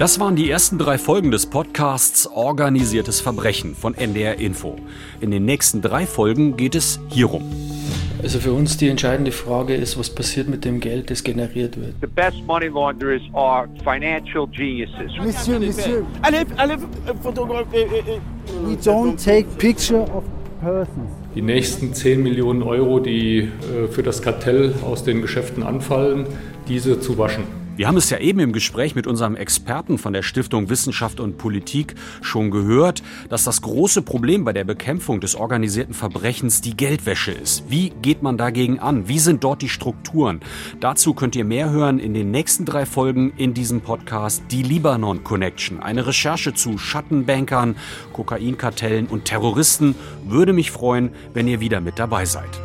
Das 0.00 0.18
waren 0.18 0.34
die 0.34 0.48
ersten 0.48 0.78
drei 0.78 0.96
Folgen 0.96 1.30
des 1.30 1.44
Podcasts 1.44 2.26
Organisiertes 2.26 3.20
Verbrechen 3.20 3.74
von 3.74 3.94
NDR 3.94 4.38
Info. 4.38 4.76
In 5.20 5.30
den 5.30 5.44
nächsten 5.44 5.82
drei 5.82 6.06
Folgen 6.06 6.56
geht 6.56 6.74
es 6.74 6.98
hierum. 7.10 7.44
Also 8.22 8.38
für 8.38 8.54
uns 8.54 8.78
die 8.78 8.88
entscheidende 8.88 9.30
Frage 9.30 9.74
ist, 9.74 9.98
was 9.98 10.08
passiert 10.08 10.48
mit 10.48 10.64
dem 10.64 10.80
Geld, 10.80 11.10
das 11.10 11.22
generiert 11.22 11.78
wird. 11.78 11.96
The 12.00 12.06
best 12.06 12.38
money 12.46 12.68
launderers 12.68 13.20
are 13.34 13.68
financial 13.84 14.46
geniuses. 14.46 15.12
Monsieur, 15.22 15.60
Monsieur, 15.60 16.06
allez, 16.22 16.46
allez, 16.56 16.80
we 18.64 18.76
don't 18.76 19.22
take 19.22 19.46
picture 19.58 20.04
of 20.14 20.24
persons. 20.62 21.10
Die 21.34 21.42
nächsten 21.42 21.92
10 21.92 22.22
Millionen 22.22 22.62
Euro, 22.62 23.00
die 23.00 23.40
äh, 23.40 23.86
für 23.90 24.02
das 24.02 24.22
Kartell 24.22 24.72
aus 24.82 25.04
den 25.04 25.20
Geschäften 25.20 25.62
anfallen, 25.62 26.24
diese 26.68 27.00
zu 27.00 27.18
waschen. 27.18 27.59
Wir 27.80 27.88
haben 27.88 27.96
es 27.96 28.10
ja 28.10 28.18
eben 28.18 28.40
im 28.40 28.52
Gespräch 28.52 28.94
mit 28.94 29.06
unserem 29.06 29.36
Experten 29.36 29.96
von 29.96 30.12
der 30.12 30.20
Stiftung 30.20 30.68
Wissenschaft 30.68 31.18
und 31.18 31.38
Politik 31.38 31.94
schon 32.20 32.50
gehört, 32.50 33.02
dass 33.30 33.44
das 33.44 33.62
große 33.62 34.02
Problem 34.02 34.44
bei 34.44 34.52
der 34.52 34.64
Bekämpfung 34.64 35.18
des 35.22 35.34
organisierten 35.34 35.94
Verbrechens 35.94 36.60
die 36.60 36.76
Geldwäsche 36.76 37.32
ist. 37.32 37.70
Wie 37.70 37.88
geht 38.02 38.22
man 38.22 38.36
dagegen 38.36 38.80
an? 38.80 39.08
Wie 39.08 39.18
sind 39.18 39.44
dort 39.44 39.62
die 39.62 39.70
Strukturen? 39.70 40.40
Dazu 40.80 41.14
könnt 41.14 41.34
ihr 41.36 41.46
mehr 41.46 41.70
hören 41.70 42.00
in 42.00 42.12
den 42.12 42.30
nächsten 42.30 42.66
drei 42.66 42.84
Folgen 42.84 43.32
in 43.38 43.54
diesem 43.54 43.80
Podcast 43.80 44.42
Die 44.50 44.62
Libanon 44.62 45.24
Connection. 45.24 45.80
Eine 45.80 46.06
Recherche 46.06 46.52
zu 46.52 46.76
Schattenbankern, 46.76 47.76
Kokainkartellen 48.12 49.06
und 49.06 49.24
Terroristen. 49.24 49.94
Würde 50.26 50.52
mich 50.52 50.70
freuen, 50.70 51.12
wenn 51.32 51.48
ihr 51.48 51.60
wieder 51.60 51.80
mit 51.80 51.98
dabei 51.98 52.26
seid. 52.26 52.60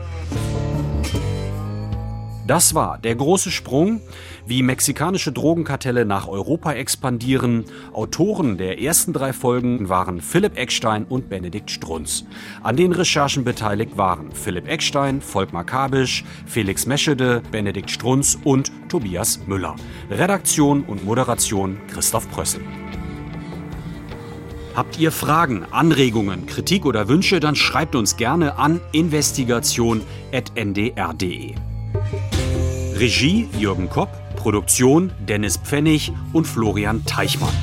Das 2.47 2.75
war 2.75 2.99
der 2.99 3.15
große 3.15 3.49
Sprung 3.49 4.01
wie 4.45 4.61
mexikanische 4.61 5.31
Drogenkartelle 5.31 6.05
nach 6.05 6.27
Europa 6.27 6.73
expandieren. 6.73 7.65
Autoren 7.91 8.59
der 8.59 8.79
ersten 8.79 9.13
drei 9.13 9.33
Folgen 9.33 9.89
waren 9.89 10.21
Philipp 10.21 10.55
Eckstein 10.55 11.05
und 11.05 11.27
Benedikt 11.27 11.71
Strunz. 11.71 12.23
An 12.61 12.75
den 12.75 12.91
Recherchen 12.91 13.43
beteiligt 13.43 13.97
waren 13.97 14.31
Philipp 14.31 14.67
Eckstein, 14.67 15.21
Volkmar 15.21 15.63
Kabisch, 15.63 16.23
Felix 16.45 16.85
Meschede, 16.85 17.41
Benedikt 17.51 17.89
Strunz 17.89 18.37
und 18.43 18.71
Tobias 18.89 19.39
Müller. 19.47 19.75
Redaktion 20.11 20.83
und 20.83 21.03
Moderation 21.03 21.79
Christoph 21.87 22.29
Prössel. 22.29 22.61
Habt 24.75 24.99
ihr 24.99 25.11
Fragen, 25.11 25.65
Anregungen, 25.71 26.45
Kritik 26.45 26.85
oder 26.85 27.07
Wünsche, 27.07 27.39
dann 27.39 27.55
schreibt 27.55 27.95
uns 27.95 28.17
gerne 28.17 28.59
an 28.59 28.81
investigation.ndr.de. 28.91 31.55
Regie 32.97 33.49
Jürgen 33.59 33.89
Kopp 33.89 34.09
Produktion 34.37 35.11
Dennis 35.27 35.57
Pfennig 35.57 36.13
und 36.31 36.45
Florian 36.45 37.03
Teichmann. 37.05 37.53